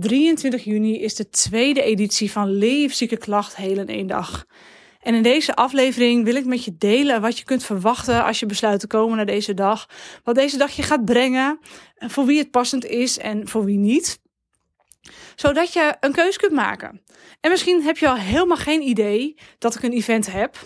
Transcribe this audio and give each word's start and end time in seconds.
23 0.00 0.64
juni 0.64 1.00
is 1.00 1.14
de 1.14 1.28
tweede 1.28 1.82
editie 1.82 2.32
van 2.32 2.50
Leef 2.50 2.94
zieke 2.94 3.16
klacht 3.16 3.56
heel 3.56 3.78
in 3.78 3.88
één 3.88 4.06
dag. 4.06 4.46
En 5.00 5.14
in 5.14 5.22
deze 5.22 5.54
aflevering 5.54 6.24
wil 6.24 6.34
ik 6.34 6.44
met 6.44 6.64
je 6.64 6.76
delen 6.78 7.20
wat 7.20 7.38
je 7.38 7.44
kunt 7.44 7.64
verwachten 7.64 8.24
als 8.24 8.40
je 8.40 8.46
besluit 8.46 8.80
te 8.80 8.86
komen 8.86 9.16
naar 9.16 9.26
deze 9.26 9.54
dag. 9.54 9.88
Wat 10.24 10.34
deze 10.34 10.56
dag 10.56 10.70
je 10.70 10.82
gaat 10.82 11.04
brengen, 11.04 11.58
voor 11.96 12.26
wie 12.26 12.38
het 12.38 12.50
passend 12.50 12.84
is 12.84 13.18
en 13.18 13.48
voor 13.48 13.64
wie 13.64 13.78
niet. 13.78 14.20
Zodat 15.36 15.72
je 15.72 15.96
een 16.00 16.12
keuze 16.12 16.38
kunt 16.38 16.52
maken. 16.52 17.02
En 17.40 17.50
misschien 17.50 17.82
heb 17.82 17.98
je 17.98 18.08
al 18.08 18.16
helemaal 18.16 18.56
geen 18.56 18.82
idee 18.82 19.36
dat 19.58 19.74
ik 19.74 19.82
een 19.82 19.92
event 19.92 20.32
heb. 20.32 20.56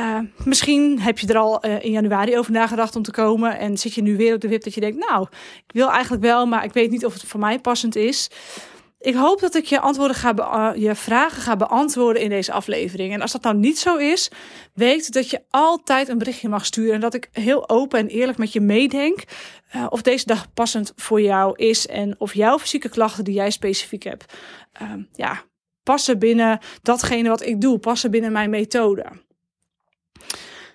Uh, 0.00 0.18
misschien 0.44 1.00
heb 1.00 1.18
je 1.18 1.26
er 1.26 1.36
al 1.36 1.66
uh, 1.66 1.84
in 1.84 1.90
januari 1.90 2.38
over 2.38 2.52
nagedacht 2.52 2.96
om 2.96 3.02
te 3.02 3.10
komen 3.10 3.58
en 3.58 3.78
zit 3.78 3.94
je 3.94 4.02
nu 4.02 4.16
weer 4.16 4.34
op 4.34 4.40
de 4.40 4.48
wip 4.48 4.62
dat 4.62 4.74
je 4.74 4.80
denkt, 4.80 5.08
nou, 5.08 5.26
ik 5.66 5.72
wil 5.72 5.90
eigenlijk 5.90 6.22
wel, 6.22 6.46
maar 6.46 6.64
ik 6.64 6.72
weet 6.72 6.90
niet 6.90 7.04
of 7.04 7.12
het 7.12 7.24
voor 7.24 7.40
mij 7.40 7.58
passend 7.58 7.96
is. 7.96 8.30
Ik 8.98 9.14
hoop 9.14 9.40
dat 9.40 9.54
ik 9.54 9.64
je, 9.64 9.80
antwoorden 9.80 10.16
ga 10.16 10.34
uh, 10.36 10.82
je 10.82 10.94
vragen 10.94 11.42
ga 11.42 11.56
beantwoorden 11.56 12.22
in 12.22 12.28
deze 12.28 12.52
aflevering. 12.52 13.12
En 13.12 13.20
als 13.20 13.32
dat 13.32 13.42
nou 13.42 13.56
niet 13.56 13.78
zo 13.78 13.96
is, 13.96 14.30
weet 14.74 15.12
dat 15.12 15.30
je 15.30 15.42
altijd 15.50 16.08
een 16.08 16.18
berichtje 16.18 16.48
mag 16.48 16.66
sturen. 16.66 16.94
En 16.94 17.00
dat 17.00 17.14
ik 17.14 17.28
heel 17.32 17.68
open 17.68 17.98
en 17.98 18.08
eerlijk 18.08 18.38
met 18.38 18.52
je 18.52 18.60
meedenk 18.60 19.24
of 19.88 20.02
deze 20.02 20.26
dag 20.26 20.52
passend 20.52 20.92
voor 20.96 21.20
jou 21.20 21.56
is. 21.56 21.86
En 21.86 22.14
of 22.18 22.34
jouw 22.34 22.58
fysieke 22.58 22.88
klachten 22.88 23.24
die 23.24 23.34
jij 23.34 23.50
specifiek 23.50 24.02
hebt, 24.02 24.32
ja, 25.12 25.42
passen 25.82 26.18
binnen 26.18 26.58
datgene 26.82 27.28
wat 27.28 27.46
ik 27.46 27.60
doe, 27.60 27.78
passen 27.78 28.10
binnen 28.10 28.32
mijn 28.32 28.50
methode. 28.50 29.06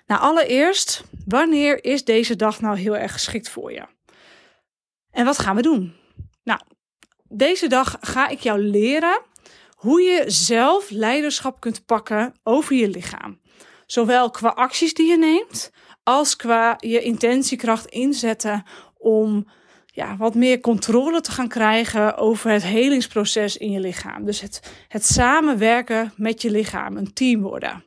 Nou, 0.06 0.20
allereerst, 0.20 1.04
wanneer 1.24 1.84
is 1.84 2.04
deze 2.04 2.36
dag 2.36 2.60
nou 2.60 2.78
heel 2.78 2.96
erg 2.96 3.12
geschikt 3.12 3.48
voor 3.48 3.72
je? 3.72 3.82
En 5.10 5.24
wat 5.24 5.38
gaan 5.38 5.56
we 5.56 5.62
doen? 5.62 5.94
Nou, 6.42 6.60
deze 7.28 7.68
dag 7.68 7.96
ga 8.00 8.28
ik 8.28 8.40
jou 8.40 8.60
leren 8.60 9.20
hoe 9.76 10.00
je 10.00 10.24
zelf 10.26 10.90
leiderschap 10.90 11.60
kunt 11.60 11.86
pakken 11.86 12.34
over 12.42 12.76
je 12.76 12.88
lichaam. 12.88 13.40
Zowel 13.86 14.30
qua 14.30 14.48
acties 14.48 14.94
die 14.94 15.10
je 15.10 15.18
neemt, 15.18 15.70
als 16.02 16.36
qua 16.36 16.74
je 16.78 17.02
intentiekracht 17.02 17.86
inzetten 17.86 18.64
om 18.98 19.46
ja, 19.86 20.16
wat 20.16 20.34
meer 20.34 20.60
controle 20.60 21.20
te 21.20 21.30
gaan 21.30 21.48
krijgen 21.48 22.16
over 22.16 22.50
het 22.50 22.62
helingsproces 22.62 23.56
in 23.56 23.70
je 23.70 23.80
lichaam. 23.80 24.24
Dus 24.24 24.40
het, 24.40 24.72
het 24.88 25.04
samenwerken 25.04 26.12
met 26.16 26.42
je 26.42 26.50
lichaam, 26.50 26.96
een 26.96 27.12
team 27.12 27.42
worden. 27.42 27.84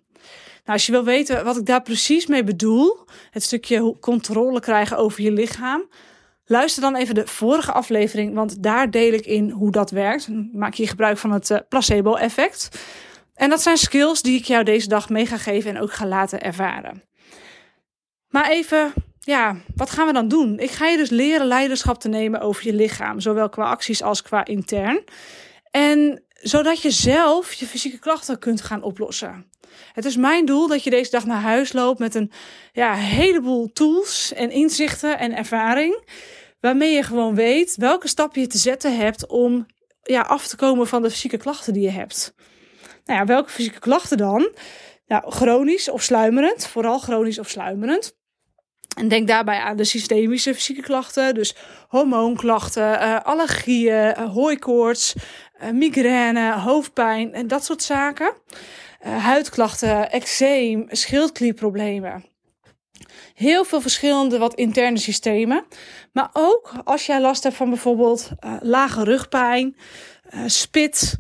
Nou, 0.69 0.81
als 0.81 0.89
je 0.89 0.95
wil 0.97 1.03
weten 1.03 1.43
wat 1.43 1.57
ik 1.57 1.65
daar 1.65 1.81
precies 1.81 2.25
mee 2.25 2.43
bedoel, 2.43 2.99
het 3.31 3.43
stukje 3.43 3.95
controle 3.99 4.59
krijgen 4.59 4.97
over 4.97 5.21
je 5.21 5.31
lichaam, 5.31 5.89
luister 6.45 6.81
dan 6.81 6.95
even 6.95 7.15
de 7.15 7.27
vorige 7.27 7.71
aflevering, 7.71 8.33
want 8.33 8.63
daar 8.63 8.91
deel 8.91 9.13
ik 9.13 9.25
in 9.25 9.49
hoe 9.49 9.71
dat 9.71 9.91
werkt. 9.91 10.27
Maak 10.53 10.73
je 10.73 10.87
gebruik 10.87 11.17
van 11.17 11.31
het 11.31 11.51
eh, 11.51 11.57
placebo-effect. 11.69 12.69
En 13.33 13.49
dat 13.49 13.61
zijn 13.61 13.77
skills 13.77 14.21
die 14.21 14.39
ik 14.39 14.45
jou 14.45 14.63
deze 14.63 14.87
dag 14.87 15.09
mee 15.09 15.25
ga 15.25 15.37
geven 15.37 15.75
en 15.75 15.81
ook 15.81 15.93
ga 15.93 16.05
laten 16.05 16.41
ervaren. 16.41 17.03
Maar 18.27 18.49
even, 18.49 18.93
ja, 19.19 19.55
wat 19.75 19.89
gaan 19.89 20.07
we 20.07 20.13
dan 20.13 20.27
doen? 20.27 20.59
Ik 20.59 20.71
ga 20.71 20.87
je 20.87 20.97
dus 20.97 21.09
leren 21.09 21.47
leiderschap 21.47 21.99
te 21.99 22.09
nemen 22.09 22.41
over 22.41 22.65
je 22.65 22.73
lichaam, 22.73 23.19
zowel 23.19 23.49
qua 23.49 23.63
acties 23.63 24.03
als 24.03 24.21
qua 24.21 24.45
intern. 24.45 25.03
En 25.71 26.23
zodat 26.41 26.81
je 26.81 26.91
zelf 26.91 27.53
je 27.53 27.65
fysieke 27.65 27.99
klachten 27.99 28.39
kunt 28.39 28.61
gaan 28.61 28.83
oplossen. 28.83 29.49
Het 29.93 30.05
is 30.05 30.15
mijn 30.15 30.45
doel 30.45 30.67
dat 30.67 30.83
je 30.83 30.89
deze 30.89 31.11
dag 31.11 31.25
naar 31.25 31.41
huis 31.41 31.73
loopt 31.73 31.99
met 31.99 32.15
een 32.15 32.31
ja, 32.71 32.93
heleboel 32.93 33.71
tools 33.71 34.33
en 34.33 34.51
inzichten 34.51 35.19
en 35.19 35.35
ervaring. 35.35 36.03
Waarmee 36.59 36.93
je 36.93 37.03
gewoon 37.03 37.35
weet 37.35 37.75
welke 37.75 38.07
stappen 38.07 38.41
je 38.41 38.47
te 38.47 38.57
zetten 38.57 38.97
hebt 38.97 39.27
om 39.27 39.65
ja, 40.03 40.21
af 40.21 40.47
te 40.47 40.55
komen 40.55 40.87
van 40.87 41.01
de 41.01 41.09
fysieke 41.09 41.37
klachten 41.37 41.73
die 41.73 41.83
je 41.83 41.89
hebt. 41.89 42.33
Nou 43.05 43.19
ja, 43.19 43.25
welke 43.25 43.49
fysieke 43.49 43.79
klachten 43.79 44.17
dan? 44.17 44.49
Nou, 45.07 45.31
chronisch 45.31 45.89
of 45.89 46.01
sluimerend, 46.03 46.67
vooral 46.67 46.99
chronisch 46.99 47.39
of 47.39 47.49
sluimerend. 47.49 48.17
En 48.97 49.07
denk 49.07 49.27
daarbij 49.27 49.59
aan 49.59 49.77
de 49.77 49.83
systemische 49.83 50.53
fysieke 50.53 50.81
klachten, 50.81 51.33
dus 51.33 51.55
hormoonklachten, 51.87 53.01
uh, 53.01 53.19
allergieën, 53.19 54.19
uh, 54.19 54.33
hooikoorts, 54.33 55.13
migraine, 55.73 56.53
hoofdpijn 56.53 57.33
en 57.33 57.47
dat 57.47 57.65
soort 57.65 57.83
zaken. 57.83 58.33
huidklachten, 58.99 60.11
eczeem, 60.11 60.85
schildklierproblemen. 60.89 62.25
Heel 63.33 63.63
veel 63.63 63.81
verschillende 63.81 64.37
wat 64.37 64.53
interne 64.53 64.97
systemen. 64.97 65.65
Maar 66.13 66.29
ook 66.33 66.73
als 66.83 67.05
jij 67.05 67.21
last 67.21 67.43
hebt 67.43 67.55
van 67.55 67.69
bijvoorbeeld 67.69 68.29
lage 68.59 69.03
rugpijn, 69.03 69.75
spit, 70.45 71.17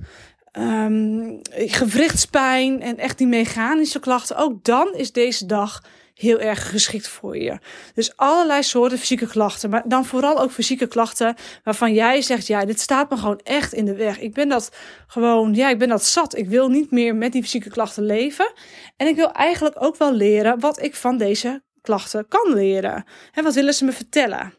um, 0.53 1.39
gewrichtspijn 1.53 2.81
en 2.81 2.97
echt 2.97 3.17
die 3.17 3.27
mechanische 3.27 3.99
klachten. 3.99 4.37
Ook 4.37 4.63
dan 4.63 4.93
is 4.93 5.11
deze 5.11 5.45
dag 5.45 5.83
heel 6.19 6.39
erg 6.39 6.69
geschikt 6.69 7.07
voor 7.07 7.37
je. 7.37 7.57
Dus 7.93 8.17
allerlei 8.17 8.63
soorten 8.63 8.97
fysieke 8.97 9.27
klachten, 9.27 9.69
maar 9.69 9.83
dan 9.85 10.05
vooral 10.05 10.39
ook 10.39 10.51
fysieke 10.51 10.87
klachten 10.87 11.35
waarvan 11.63 11.93
jij 11.93 12.21
zegt: 12.21 12.47
ja, 12.47 12.65
dit 12.65 12.79
staat 12.79 13.09
me 13.09 13.17
gewoon 13.17 13.39
echt 13.43 13.73
in 13.73 13.85
de 13.85 13.95
weg. 13.95 14.19
Ik 14.19 14.33
ben 14.33 14.49
dat 14.49 14.71
gewoon, 15.07 15.53
ja, 15.53 15.69
ik 15.69 15.79
ben 15.79 15.89
dat 15.89 16.05
zat. 16.05 16.37
Ik 16.37 16.49
wil 16.49 16.69
niet 16.69 16.91
meer 16.91 17.15
met 17.15 17.31
die 17.31 17.41
fysieke 17.41 17.69
klachten 17.69 18.03
leven. 18.03 18.53
En 18.97 19.07
ik 19.07 19.15
wil 19.15 19.31
eigenlijk 19.31 19.75
ook 19.79 19.97
wel 19.97 20.13
leren 20.13 20.59
wat 20.59 20.81
ik 20.81 20.95
van 20.95 21.17
deze 21.17 21.61
klachten 21.81 22.27
kan 22.27 22.53
leren. 22.53 23.05
En 23.33 23.43
wat 23.43 23.53
willen 23.53 23.73
ze 23.73 23.85
me 23.85 23.91
vertellen? 23.91 24.53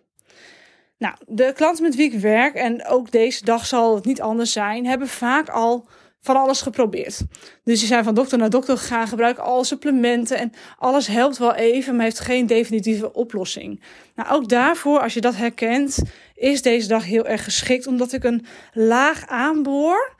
Nou, 0.98 1.14
de 1.26 1.52
klanten 1.52 1.82
met 1.82 1.94
wie 1.94 2.12
ik 2.12 2.20
werk, 2.20 2.54
en 2.54 2.86
ook 2.86 3.10
deze 3.10 3.44
dag 3.44 3.66
zal 3.66 3.94
het 3.94 4.04
niet 4.04 4.20
anders 4.20 4.52
zijn, 4.52 4.86
hebben 4.86 5.08
vaak 5.08 5.48
al 5.48 5.88
van 6.20 6.36
alles 6.36 6.60
geprobeerd. 6.60 7.20
Dus 7.64 7.78
die 7.78 7.88
zijn 7.88 8.04
van 8.04 8.14
dokter 8.14 8.38
naar 8.38 8.50
dokter 8.50 8.78
gegaan, 8.78 9.08
gebruiken 9.08 9.42
alle 9.42 9.64
supplementen 9.64 10.38
en 10.38 10.52
alles 10.78 11.06
helpt 11.06 11.38
wel 11.38 11.54
even, 11.54 11.94
maar 11.94 12.04
heeft 12.04 12.20
geen 12.20 12.46
definitieve 12.46 13.12
oplossing. 13.12 13.82
Nou, 14.14 14.30
ook 14.30 14.48
daarvoor, 14.48 15.00
als 15.00 15.14
je 15.14 15.20
dat 15.20 15.36
herkent, 15.36 15.98
is 16.34 16.62
deze 16.62 16.88
dag 16.88 17.04
heel 17.04 17.26
erg 17.26 17.44
geschikt, 17.44 17.86
omdat 17.86 18.12
ik 18.12 18.24
een 18.24 18.46
laag 18.72 19.26
aanboor 19.26 20.14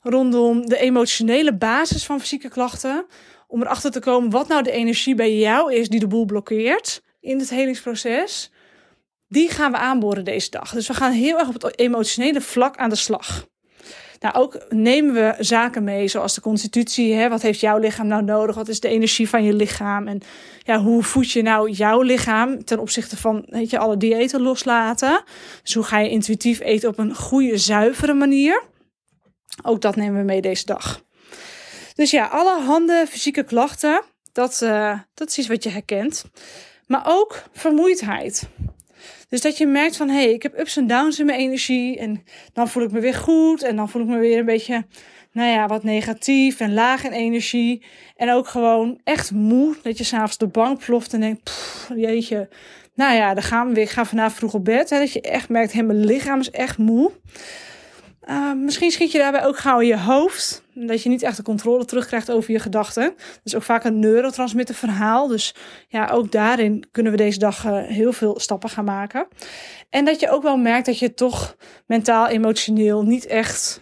rondom 0.00 0.66
de 0.68 0.78
emotionele 0.78 1.54
basis 1.54 2.04
van 2.04 2.20
fysieke 2.20 2.48
klachten, 2.48 3.06
om 3.48 3.62
erachter 3.62 3.90
te 3.90 4.00
komen 4.00 4.30
wat 4.30 4.48
nou 4.48 4.62
de 4.62 4.70
energie 4.70 5.14
bij 5.14 5.36
jou 5.36 5.74
is 5.74 5.88
die 5.88 6.00
de 6.00 6.06
boel 6.06 6.24
blokkeert 6.24 7.02
in 7.20 7.38
het 7.38 7.50
helingsproces. 7.50 8.50
Die 9.28 9.50
gaan 9.50 9.72
we 9.72 9.78
aanboren 9.78 10.24
deze 10.24 10.50
dag. 10.50 10.72
Dus 10.72 10.86
we 10.86 10.94
gaan 10.94 11.12
heel 11.12 11.38
erg 11.38 11.48
op 11.48 11.62
het 11.62 11.78
emotionele 11.78 12.40
vlak 12.40 12.76
aan 12.76 12.90
de 12.90 12.96
slag. 12.96 13.46
Nou, 14.20 14.34
ook 14.34 14.66
nemen 14.68 15.14
we 15.14 15.34
zaken 15.38 15.84
mee, 15.84 16.08
zoals 16.08 16.34
de 16.34 16.40
constitutie. 16.40 17.14
Hè? 17.14 17.28
Wat 17.28 17.42
heeft 17.42 17.60
jouw 17.60 17.78
lichaam 17.78 18.06
nou 18.06 18.22
nodig? 18.22 18.54
Wat 18.54 18.68
is 18.68 18.80
de 18.80 18.88
energie 18.88 19.28
van 19.28 19.44
je 19.44 19.52
lichaam? 19.52 20.08
En 20.08 20.20
ja, 20.62 20.82
hoe 20.82 21.02
voed 21.02 21.30
je 21.30 21.42
nou 21.42 21.70
jouw 21.70 22.00
lichaam 22.00 22.64
ten 22.64 22.78
opzichte 22.78 23.16
van 23.16 23.44
weet 23.48 23.70
je, 23.70 23.78
alle 23.78 23.96
diëten 23.96 24.42
loslaten? 24.42 25.22
Dus 25.62 25.74
hoe 25.74 25.84
ga 25.84 25.98
je 25.98 26.10
intuïtief 26.10 26.60
eten 26.60 26.88
op 26.88 26.98
een 26.98 27.14
goede, 27.14 27.56
zuivere 27.56 28.14
manier? 28.14 28.62
Ook 29.62 29.80
dat 29.80 29.96
nemen 29.96 30.18
we 30.18 30.24
mee 30.24 30.40
deze 30.40 30.66
dag. 30.66 31.04
Dus 31.94 32.10
ja, 32.10 32.26
alle 32.26 32.60
handen, 32.60 33.06
fysieke 33.06 33.42
klachten, 33.42 34.02
dat, 34.32 34.60
uh, 34.62 34.98
dat 35.14 35.28
is 35.28 35.38
iets 35.38 35.48
wat 35.48 35.62
je 35.62 35.70
herkent. 35.70 36.24
Maar 36.86 37.02
ook 37.06 37.42
vermoeidheid. 37.52 38.48
Dus 39.28 39.40
dat 39.40 39.58
je 39.58 39.66
merkt 39.66 39.96
van, 39.96 40.08
hé, 40.08 40.22
hey, 40.22 40.32
ik 40.32 40.42
heb 40.42 40.58
ups 40.58 40.76
en 40.76 40.86
downs 40.86 41.18
in 41.18 41.26
mijn 41.26 41.38
energie. 41.38 41.98
En 41.98 42.22
dan 42.52 42.68
voel 42.68 42.82
ik 42.82 42.90
me 42.90 43.00
weer 43.00 43.14
goed. 43.14 43.62
En 43.62 43.76
dan 43.76 43.88
voel 43.88 44.02
ik 44.02 44.08
me 44.08 44.18
weer 44.18 44.38
een 44.38 44.44
beetje, 44.44 44.86
nou 45.32 45.50
ja, 45.50 45.66
wat 45.66 45.82
negatief 45.82 46.60
en 46.60 46.74
laag 46.74 47.04
in 47.04 47.12
energie. 47.12 47.84
En 48.16 48.32
ook 48.32 48.48
gewoon 48.48 49.00
echt 49.04 49.30
moe. 49.30 49.76
Dat 49.82 49.98
je 49.98 50.04
s'avonds 50.04 50.38
de 50.38 50.46
bank 50.46 50.84
ploft 50.84 51.12
en 51.12 51.20
denkt, 51.20 51.50
jeetje. 51.96 52.48
Nou 52.94 53.14
ja, 53.14 53.34
dan 53.34 53.42
gaan 53.42 53.68
we 53.68 53.74
weer. 53.74 53.82
Ik 53.82 53.90
ga 53.90 54.04
vanavond 54.04 54.34
vroeg 54.34 54.54
op 54.54 54.64
bed. 54.64 54.90
Hè, 54.90 54.98
dat 54.98 55.12
je 55.12 55.20
echt 55.20 55.48
merkt, 55.48 55.72
hé, 55.72 55.82
mijn 55.82 56.04
lichaam 56.04 56.40
is 56.40 56.50
echt 56.50 56.78
moe. 56.78 57.10
Uh, 58.28 58.52
misschien 58.52 58.90
schiet 58.90 59.12
je 59.12 59.18
daarbij 59.18 59.44
ook 59.44 59.58
gauw 59.58 59.80
in 59.80 59.86
je 59.86 59.98
hoofd. 59.98 60.65
Dat 60.78 61.02
je 61.02 61.08
niet 61.08 61.22
echt 61.22 61.36
de 61.36 61.42
controle 61.42 61.84
terugkrijgt 61.84 62.30
over 62.30 62.52
je 62.52 62.58
gedachten. 62.58 63.02
Dat 63.16 63.40
is 63.42 63.54
ook 63.54 63.62
vaak 63.62 63.84
een 63.84 63.98
neurotransmitter 63.98 64.74
verhaal. 64.74 65.26
Dus 65.28 65.54
ja, 65.88 66.08
ook 66.08 66.32
daarin 66.32 66.84
kunnen 66.90 67.12
we 67.12 67.18
deze 67.18 67.38
dag 67.38 67.64
uh, 67.64 67.82
heel 67.82 68.12
veel 68.12 68.40
stappen 68.40 68.68
gaan 68.68 68.84
maken. 68.84 69.28
En 69.90 70.04
dat 70.04 70.20
je 70.20 70.30
ook 70.30 70.42
wel 70.42 70.56
merkt 70.56 70.86
dat 70.86 70.98
je 70.98 71.14
toch 71.14 71.56
mentaal, 71.86 72.28
emotioneel 72.28 73.02
niet 73.02 73.26
echt 73.26 73.80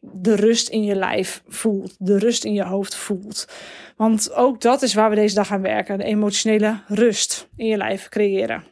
de 0.00 0.34
rust 0.34 0.68
in 0.68 0.84
je 0.84 0.94
lijf 0.94 1.42
voelt. 1.48 1.96
De 1.98 2.18
rust 2.18 2.44
in 2.44 2.52
je 2.52 2.64
hoofd 2.64 2.94
voelt. 2.94 3.48
Want 3.96 4.32
ook 4.32 4.60
dat 4.60 4.82
is 4.82 4.94
waar 4.94 5.10
we 5.10 5.16
deze 5.16 5.34
dag 5.34 5.46
gaan 5.46 5.62
werken. 5.62 5.98
De 5.98 6.04
emotionele 6.04 6.80
rust 6.86 7.48
in 7.56 7.66
je 7.66 7.76
lijf 7.76 8.08
creëren. 8.08 8.64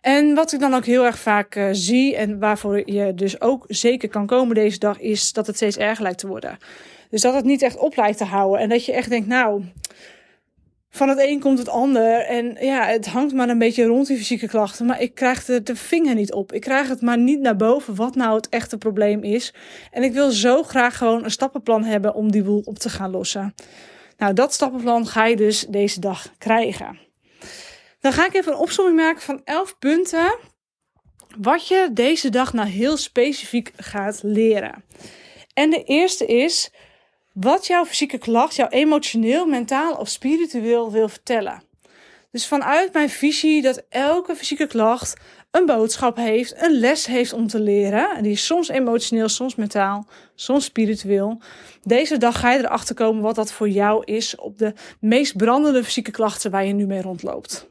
En 0.00 0.34
wat 0.34 0.52
ik 0.52 0.60
dan 0.60 0.74
ook 0.74 0.84
heel 0.84 1.04
erg 1.04 1.18
vaak 1.18 1.56
uh, 1.56 1.68
zie 1.72 2.16
en 2.16 2.38
waarvoor 2.38 2.90
je 2.90 3.14
dus 3.14 3.40
ook 3.40 3.64
zeker 3.68 4.08
kan 4.08 4.26
komen 4.26 4.54
deze 4.54 4.78
dag, 4.78 5.00
is 5.00 5.32
dat 5.32 5.46
het 5.46 5.56
steeds 5.56 5.76
erger 5.76 6.02
lijkt 6.02 6.18
te 6.18 6.26
worden. 6.26 6.58
Dus 7.10 7.20
dat 7.20 7.34
het 7.34 7.44
niet 7.44 7.62
echt 7.62 7.76
op 7.76 7.96
lijkt 7.96 8.18
te 8.18 8.24
houden. 8.24 8.60
En 8.60 8.68
dat 8.68 8.84
je 8.84 8.92
echt 8.92 9.08
denkt, 9.08 9.26
nou, 9.26 9.64
van 10.90 11.08
het 11.08 11.18
een 11.18 11.40
komt 11.40 11.58
het 11.58 11.68
ander. 11.68 12.20
En 12.20 12.56
ja, 12.60 12.86
het 12.86 13.06
hangt 13.06 13.34
maar 13.34 13.48
een 13.48 13.58
beetje 13.58 13.84
rond 13.84 14.06
die 14.06 14.16
fysieke 14.16 14.48
klachten. 14.48 14.86
Maar 14.86 15.00
ik 15.00 15.14
krijg 15.14 15.44
de 15.44 15.76
vinger 15.76 16.14
niet 16.14 16.32
op. 16.32 16.52
Ik 16.52 16.60
krijg 16.60 16.88
het 16.88 17.00
maar 17.00 17.18
niet 17.18 17.40
naar 17.40 17.56
boven 17.56 17.94
wat 17.94 18.14
nou 18.14 18.36
het 18.36 18.48
echte 18.48 18.78
probleem 18.78 19.22
is. 19.22 19.54
En 19.90 20.02
ik 20.02 20.12
wil 20.12 20.30
zo 20.30 20.62
graag 20.62 20.96
gewoon 20.96 21.24
een 21.24 21.30
stappenplan 21.30 21.84
hebben 21.84 22.14
om 22.14 22.30
die 22.30 22.42
boel 22.42 22.62
op 22.64 22.78
te 22.78 22.88
gaan 22.90 23.10
lossen. 23.10 23.54
Nou, 24.18 24.32
dat 24.32 24.52
stappenplan 24.52 25.06
ga 25.06 25.26
je 25.26 25.36
dus 25.36 25.66
deze 25.68 26.00
dag 26.00 26.32
krijgen. 26.38 27.07
Dan 28.00 28.12
ga 28.12 28.26
ik 28.26 28.34
even 28.34 28.52
een 28.52 28.58
opzomming 28.58 28.96
maken 28.96 29.22
van 29.22 29.40
11 29.44 29.78
punten. 29.78 30.38
Wat 31.38 31.68
je 31.68 31.88
deze 31.92 32.28
dag 32.28 32.52
nou 32.52 32.68
heel 32.68 32.96
specifiek 32.96 33.72
gaat 33.76 34.20
leren. 34.22 34.84
En 35.54 35.70
de 35.70 35.84
eerste 35.84 36.26
is 36.26 36.70
wat 37.32 37.66
jouw 37.66 37.84
fysieke 37.84 38.18
klacht 38.18 38.56
jou 38.56 38.70
emotioneel, 38.70 39.46
mentaal 39.46 39.94
of 39.94 40.08
spiritueel 40.08 40.92
wil 40.92 41.08
vertellen. 41.08 41.62
Dus 42.30 42.46
vanuit 42.46 42.92
mijn 42.92 43.10
visie 43.10 43.62
dat 43.62 43.84
elke 43.88 44.36
fysieke 44.36 44.66
klacht 44.66 45.16
een 45.50 45.66
boodschap 45.66 46.16
heeft, 46.16 46.62
een 46.62 46.78
les 46.78 47.06
heeft 47.06 47.32
om 47.32 47.46
te 47.46 47.60
leren. 47.60 48.10
En 48.16 48.22
die 48.22 48.32
is 48.32 48.46
soms 48.46 48.68
emotioneel, 48.68 49.28
soms 49.28 49.54
mentaal, 49.54 50.06
soms 50.34 50.64
spiritueel. 50.64 51.40
Deze 51.82 52.16
dag 52.16 52.40
ga 52.40 52.52
je 52.52 52.58
erachter 52.58 52.94
komen 52.94 53.22
wat 53.22 53.34
dat 53.34 53.52
voor 53.52 53.68
jou 53.68 54.04
is 54.04 54.36
op 54.36 54.58
de 54.58 54.72
meest 55.00 55.36
brandende 55.36 55.84
fysieke 55.84 56.10
klachten 56.10 56.50
waar 56.50 56.64
je 56.64 56.72
nu 56.72 56.86
mee 56.86 57.02
rondloopt. 57.02 57.68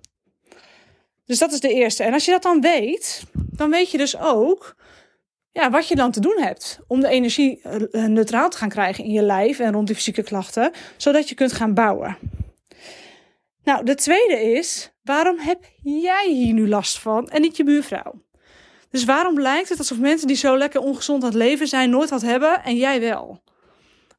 Dus 1.28 1.40
dat 1.40 1.52
is 1.52 1.60
de 1.60 1.74
eerste. 1.74 2.04
En 2.04 2.14
als 2.14 2.26
je 2.26 2.32
dat 2.32 2.44
dan 2.44 2.62
weet, 2.62 3.24
dan 3.34 3.70
weet 3.70 3.92
je 3.92 3.98
dus 3.98 4.18
ook 4.18 4.76
ja, 5.52 5.70
wat 5.70 5.88
je 5.88 5.96
dan 5.96 6.12
te 6.12 6.20
doen 6.20 6.38
hebt 6.42 6.80
om 6.88 7.00
de 7.00 7.08
energie 7.08 7.62
eh, 7.62 8.06
neutraal 8.06 8.50
te 8.50 8.58
gaan 8.58 8.70
krijgen 8.70 9.04
in 9.04 9.12
je 9.12 9.22
lijf 9.22 9.60
en 9.60 9.74
rond 9.74 9.88
die 9.88 9.96
fysieke 9.96 10.24
klachten, 10.24 10.72
zodat 10.98 11.30
je 11.30 11.36
kunt 11.36 11.54
gaan 11.54 11.74
bouwen. 11.74 12.18
Nou, 13.64 13.86
de 13.86 13.96
tweede 13.96 14.42
is, 14.42 14.92
waarom 15.04 15.40
heb 15.40 15.64
jij 15.84 16.30
hier 16.30 16.54
nu 16.54 16.68
last 16.68 17.00
van 17.00 17.30
en 17.30 17.42
niet 17.42 17.58
je 17.58 17.64
buurvrouw? 17.64 18.26
Dus 18.90 19.06
waarom 19.06 19.42
lijkt 19.42 19.70
het 19.70 19.78
alsof 19.78 20.00
mensen 20.00 20.28
die 20.28 20.36
zo 20.36 20.58
lekker 20.58 20.82
ongezond 20.82 21.24
aan 21.24 21.30
het 21.30 21.38
leven 21.38 21.68
zijn 21.68 21.90
nooit 21.90 22.10
wat 22.10 22.22
hebben 22.22 22.64
en 22.64 22.76
jij 22.76 23.00
wel? 23.00 23.42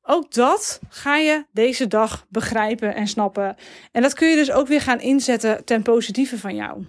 Ook 0.02 0.32
dat 0.32 0.80
ga 0.88 1.16
je 1.16 1.44
deze 1.52 1.86
dag 1.86 2.26
begrijpen 2.28 2.94
en 2.94 3.06
snappen. 3.06 3.56
En 3.92 4.02
dat 4.02 4.14
kun 4.14 4.28
je 4.28 4.36
dus 4.36 4.50
ook 4.50 4.66
weer 4.66 4.80
gaan 4.80 5.00
inzetten 5.00 5.64
ten 5.64 5.82
positieve 5.82 6.38
van 6.38 6.54
jou. 6.54 6.86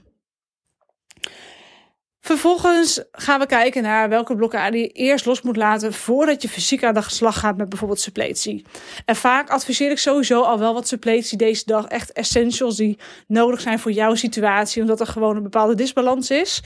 Vervolgens 2.21 3.03
gaan 3.11 3.39
we 3.39 3.45
kijken 3.45 3.83
naar 3.83 4.09
welke 4.09 4.35
blokkade 4.35 4.77
je 4.77 4.87
eerst 4.87 5.25
los 5.25 5.41
moet 5.41 5.55
laten 5.55 5.93
voordat 5.93 6.41
je 6.41 6.49
fysiek 6.49 6.83
aan 6.83 6.93
de 6.93 7.01
slag 7.07 7.39
gaat 7.39 7.57
met 7.57 7.69
bijvoorbeeld 7.69 7.99
suppletie. 7.99 8.65
En 9.05 9.15
vaak 9.15 9.49
adviseer 9.49 9.91
ik 9.91 9.97
sowieso 9.97 10.41
al 10.41 10.59
wel 10.59 10.73
wat 10.73 10.87
suppletie 10.87 11.37
deze 11.37 11.63
dag, 11.65 11.85
echt 11.85 12.11
essentials 12.11 12.75
die 12.75 12.99
nodig 13.27 13.61
zijn 13.61 13.79
voor 13.79 13.91
jouw 13.91 14.15
situatie, 14.15 14.81
omdat 14.81 14.99
er 14.99 15.07
gewoon 15.07 15.35
een 15.35 15.43
bepaalde 15.43 15.75
disbalans 15.75 16.31
is. 16.31 16.63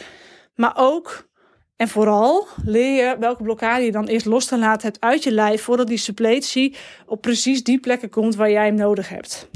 Maar 0.56 0.74
ook 0.76 1.28
en 1.76 1.88
vooral 1.88 2.48
leer 2.66 3.08
je 3.08 3.18
welke 3.20 3.44
blokkade 3.44 3.86
je 3.86 3.92
dan 3.92 4.06
eerst 4.06 4.26
los 4.26 4.46
te 4.46 4.58
laten 4.58 4.88
hebt 4.88 5.02
uit 5.02 5.24
je 5.24 5.32
lijf 5.32 5.62
voordat 5.62 5.88
die 5.88 5.98
suppletie 5.98 6.76
op 7.06 7.22
precies 7.22 7.64
die 7.64 7.80
plekken 7.80 8.10
komt 8.10 8.36
waar 8.36 8.52
jij 8.52 8.66
hem 8.66 8.76
nodig 8.76 9.10
hebt. 9.10 9.50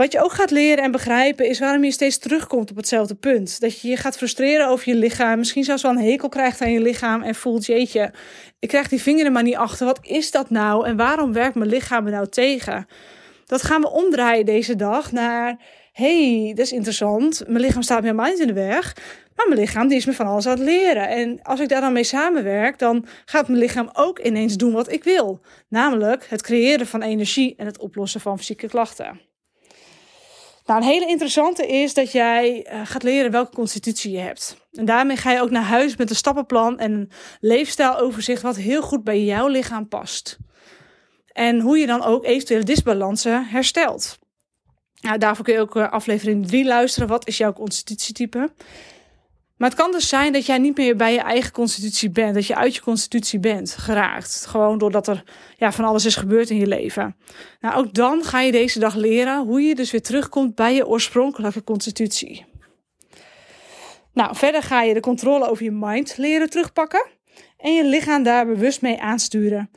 Wat 0.00 0.12
je 0.12 0.22
ook 0.22 0.32
gaat 0.32 0.50
leren 0.50 0.84
en 0.84 0.90
begrijpen 0.90 1.48
is 1.48 1.58
waarom 1.58 1.84
je 1.84 1.90
steeds 1.90 2.18
terugkomt 2.18 2.70
op 2.70 2.76
hetzelfde 2.76 3.14
punt. 3.14 3.60
Dat 3.60 3.80
je 3.80 3.88
je 3.88 3.96
gaat 3.96 4.16
frustreren 4.16 4.68
over 4.68 4.88
je 4.88 4.94
lichaam, 4.94 5.38
misschien 5.38 5.64
zelfs 5.64 5.82
wel 5.82 5.90
een 5.90 6.10
hekel 6.10 6.28
krijgt 6.28 6.60
aan 6.60 6.72
je 6.72 6.80
lichaam 6.80 7.22
en 7.22 7.34
voelt, 7.34 7.66
jeetje, 7.66 8.12
ik 8.58 8.68
krijg 8.68 8.88
die 8.88 9.02
vinger 9.02 9.24
er 9.24 9.32
maar 9.32 9.42
niet 9.42 9.56
achter. 9.56 9.86
Wat 9.86 9.98
is 10.02 10.30
dat 10.30 10.50
nou 10.50 10.86
en 10.86 10.96
waarom 10.96 11.32
werkt 11.32 11.54
mijn 11.54 11.70
lichaam 11.70 12.04
me 12.04 12.10
nou 12.10 12.28
tegen? 12.28 12.86
Dat 13.46 13.62
gaan 13.62 13.80
we 13.80 13.90
omdraaien 13.90 14.46
deze 14.46 14.76
dag 14.76 15.12
naar, 15.12 15.58
hey, 15.92 16.52
dat 16.54 16.64
is 16.64 16.72
interessant, 16.72 17.42
mijn 17.46 17.64
lichaam 17.64 17.82
staat 17.82 18.02
mijn 18.02 18.16
mind 18.16 18.38
in 18.38 18.46
de 18.46 18.52
weg. 18.52 18.96
Maar 19.36 19.48
mijn 19.48 19.60
lichaam 19.60 19.88
die 19.88 19.96
is 19.96 20.06
me 20.06 20.12
van 20.12 20.26
alles 20.26 20.46
aan 20.46 20.58
het 20.58 20.66
leren. 20.66 21.08
En 21.08 21.42
als 21.42 21.60
ik 21.60 21.68
daar 21.68 21.80
dan 21.80 21.92
mee 21.92 22.04
samenwerk, 22.04 22.78
dan 22.78 23.06
gaat 23.24 23.48
mijn 23.48 23.60
lichaam 23.60 23.90
ook 23.92 24.18
ineens 24.18 24.56
doen 24.56 24.72
wat 24.72 24.92
ik 24.92 25.04
wil. 25.04 25.40
Namelijk 25.68 26.26
het 26.28 26.42
creëren 26.42 26.86
van 26.86 27.02
energie 27.02 27.54
en 27.56 27.66
het 27.66 27.78
oplossen 27.78 28.20
van 28.20 28.38
fysieke 28.38 28.68
klachten. 28.68 29.29
Nou, 30.70 30.82
een 30.82 30.88
hele 30.88 31.06
interessante 31.06 31.66
is 31.66 31.94
dat 31.94 32.12
jij 32.12 32.66
uh, 32.72 32.80
gaat 32.84 33.02
leren 33.02 33.30
welke 33.30 33.54
constitutie 33.54 34.12
je 34.12 34.18
hebt. 34.18 34.56
En 34.72 34.84
daarmee 34.84 35.16
ga 35.16 35.32
je 35.32 35.40
ook 35.40 35.50
naar 35.50 35.62
huis 35.62 35.96
met 35.96 36.10
een 36.10 36.16
stappenplan 36.16 36.78
en 36.78 36.92
een 36.92 37.10
leefstijloverzicht 37.40 38.42
wat 38.42 38.56
heel 38.56 38.82
goed 38.82 39.04
bij 39.04 39.24
jouw 39.24 39.46
lichaam 39.46 39.88
past. 39.88 40.38
En 41.32 41.60
hoe 41.60 41.78
je 41.78 41.86
dan 41.86 42.02
ook 42.02 42.24
eventuele 42.24 42.64
disbalansen 42.64 43.44
herstelt. 43.44 44.18
Nou, 45.00 45.18
daarvoor 45.18 45.44
kun 45.44 45.54
je 45.54 45.60
ook 45.60 45.76
uh, 45.76 45.90
aflevering 45.92 46.46
3 46.46 46.64
luisteren. 46.64 47.08
Wat 47.08 47.26
is 47.26 47.36
jouw 47.36 47.52
constitutietype? 47.52 48.52
Maar 49.60 49.68
het 49.70 49.78
kan 49.78 49.92
dus 49.92 50.08
zijn 50.08 50.32
dat 50.32 50.46
jij 50.46 50.58
niet 50.58 50.76
meer 50.76 50.96
bij 50.96 51.12
je 51.12 51.20
eigen 51.20 51.52
constitutie 51.52 52.10
bent. 52.10 52.34
Dat 52.34 52.46
je 52.46 52.56
uit 52.56 52.74
je 52.74 52.80
constitutie 52.80 53.38
bent 53.38 53.70
geraakt. 53.70 54.46
Gewoon 54.46 54.78
doordat 54.78 55.08
er 55.08 55.22
ja, 55.56 55.72
van 55.72 55.84
alles 55.84 56.04
is 56.04 56.16
gebeurd 56.16 56.50
in 56.50 56.56
je 56.56 56.66
leven. 56.66 57.16
Nou, 57.60 57.74
ook 57.74 57.94
dan 57.94 58.24
ga 58.24 58.40
je 58.40 58.52
deze 58.52 58.78
dag 58.78 58.94
leren 58.94 59.46
hoe 59.46 59.62
je 59.62 59.74
dus 59.74 59.90
weer 59.90 60.02
terugkomt 60.02 60.54
bij 60.54 60.74
je 60.74 60.86
oorspronkelijke 60.86 61.64
constitutie. 61.64 62.44
Nou, 64.12 64.36
verder 64.36 64.62
ga 64.62 64.82
je 64.82 64.94
de 64.94 65.00
controle 65.00 65.48
over 65.48 65.64
je 65.64 65.70
mind 65.70 66.16
leren 66.16 66.50
terugpakken. 66.50 67.06
En 67.58 67.74
je 67.74 67.84
lichaam 67.84 68.22
daar 68.22 68.46
bewust 68.46 68.82
mee 68.82 69.00
aansturen. 69.00 69.70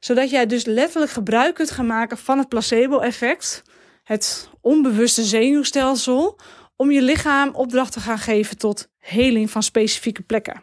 Zodat 0.00 0.30
jij 0.30 0.46
dus 0.46 0.64
letterlijk 0.64 1.12
gebruik 1.12 1.54
kunt 1.54 1.70
gaan 1.70 1.86
maken 1.86 2.18
van 2.18 2.38
het 2.38 2.48
placebo-effect. 2.48 3.62
Het 4.04 4.50
onbewuste 4.60 5.22
zenuwstelsel 5.22 6.38
om 6.76 6.90
je 6.90 7.02
lichaam 7.02 7.54
opdracht 7.54 7.92
te 7.92 8.00
gaan 8.00 8.18
geven 8.18 8.58
tot 8.58 8.88
heling 9.08 9.50
van 9.50 9.62
specifieke 9.62 10.22
plekken. 10.22 10.62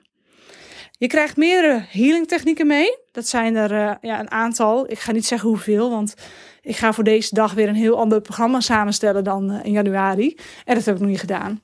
Je 0.98 1.08
krijgt 1.08 1.38
meerdere 1.38 1.86
healing 1.90 2.28
technieken 2.28 2.68
mee. 2.68 2.98
Dat 3.12 3.28
zijn 3.28 3.56
er 3.56 3.72
uh, 3.72 3.94
ja, 4.02 4.20
een 4.20 4.32
aantal. 4.32 4.92
Ik 4.92 5.00
ga 5.00 5.12
niet 5.12 5.26
zeggen 5.26 5.50
hoeveel, 5.50 5.90
want 5.90 6.14
ik 6.62 6.76
ga 6.76 6.94
voor 6.94 7.04
deze 7.04 7.36
dag 7.36 7.54
weer 7.54 7.68
een 7.68 7.76
heel 7.76 8.00
ander 8.00 8.22
programma 8.22 8.60
samenstellen 8.60 9.24
dan 9.24 9.52
uh, 9.52 9.60
in 9.64 9.72
januari. 9.72 10.38
En 10.66 10.76
dat 10.76 10.86
heb 10.86 10.96
ik 10.96 11.02
nog 11.02 11.10
niet 11.10 11.20
gedaan. 11.20 11.62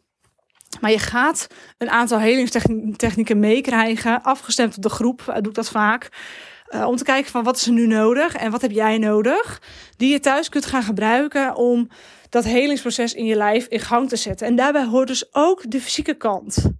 Maar 0.81 0.91
je 0.91 0.99
gaat 0.99 1.47
een 1.77 1.89
aantal 1.89 2.19
helingstechnieken 2.19 3.39
meekrijgen, 3.39 4.23
afgestemd 4.23 4.77
op 4.77 4.83
de 4.83 4.89
groep, 4.89 5.21
uh, 5.29 5.35
doe 5.35 5.47
ik 5.47 5.53
dat 5.53 5.69
vaak. 5.69 6.09
om 6.85 6.95
te 6.95 7.03
kijken 7.03 7.31
van 7.31 7.43
wat 7.43 7.55
is 7.55 7.65
er 7.65 7.71
nu 7.71 7.87
nodig 7.87 8.35
en 8.35 8.51
wat 8.51 8.61
heb 8.61 8.71
jij 8.71 8.97
nodig, 8.97 9.61
die 9.97 10.11
je 10.11 10.19
thuis 10.19 10.49
kunt 10.49 10.65
gaan 10.65 10.83
gebruiken 10.83 11.55
om 11.55 11.87
dat 12.31 12.43
helingsproces 12.43 13.13
in 13.13 13.25
je 13.25 13.35
lijf 13.35 13.65
in 13.67 13.79
gang 13.79 14.09
te 14.09 14.15
zetten. 14.15 14.47
En 14.47 14.55
daarbij 14.55 14.85
hoort 14.85 15.07
dus 15.07 15.33
ook 15.33 15.71
de 15.71 15.81
fysieke 15.81 16.13
kant. 16.13 16.71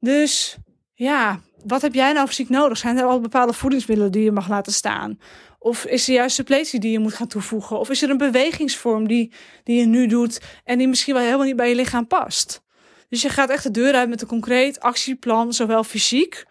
Dus 0.00 0.56
ja, 0.94 1.40
wat 1.64 1.82
heb 1.82 1.94
jij 1.94 2.12
nou 2.12 2.26
fysiek 2.26 2.48
nodig? 2.48 2.78
Zijn 2.78 2.98
er 2.98 3.04
al 3.04 3.20
bepaalde 3.20 3.52
voedingsmiddelen 3.52 4.12
die 4.12 4.24
je 4.24 4.32
mag 4.32 4.48
laten 4.48 4.72
staan? 4.72 5.18
Of 5.58 5.84
is 5.84 6.08
er 6.08 6.14
juist 6.14 6.34
suppletie 6.34 6.80
die 6.80 6.92
je 6.92 6.98
moet 6.98 7.14
gaan 7.14 7.26
toevoegen? 7.26 7.78
Of 7.78 7.90
is 7.90 8.02
er 8.02 8.10
een 8.10 8.16
bewegingsvorm 8.16 9.08
die, 9.08 9.32
die 9.64 9.78
je 9.78 9.86
nu 9.86 10.06
doet 10.06 10.40
en 10.64 10.78
die 10.78 10.88
misschien 10.88 11.14
wel 11.14 11.22
helemaal 11.22 11.46
niet 11.46 11.56
bij 11.56 11.68
je 11.68 11.74
lichaam 11.74 12.06
past? 12.06 12.62
Dus 13.08 13.22
je 13.22 13.28
gaat 13.28 13.50
echt 13.50 13.62
de 13.62 13.70
deur 13.70 13.94
uit 13.94 14.08
met 14.08 14.22
een 14.22 14.28
concreet 14.28 14.80
actieplan, 14.80 15.52
zowel 15.52 15.84
fysiek 15.84 16.44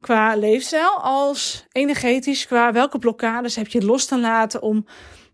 qua 0.00 0.36
leefstijl 0.36 1.00
als 1.02 1.66
energetisch 1.72 2.46
qua 2.46 2.72
welke 2.72 2.98
blokkades 2.98 3.56
heb 3.56 3.68
je 3.68 3.84
los 3.84 4.06
te 4.06 4.18
laten 4.18 4.62
om 4.62 4.86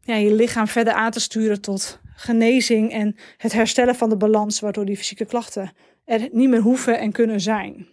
ja, 0.06 0.14
je 0.14 0.34
lichaam 0.34 0.68
verder 0.68 0.92
aan 0.92 1.10
te 1.10 1.20
sturen 1.20 1.60
tot 1.60 2.00
genezing 2.16 2.92
en 2.92 3.16
het 3.36 3.52
herstellen 3.52 3.94
van 3.94 4.08
de 4.08 4.16
balans, 4.16 4.60
waardoor 4.60 4.84
die 4.84 4.96
fysieke 4.96 5.24
klachten 5.24 5.72
er 6.04 6.28
niet 6.32 6.48
meer 6.48 6.60
hoeven 6.60 6.98
en 6.98 7.12
kunnen 7.12 7.40
zijn. 7.40 7.86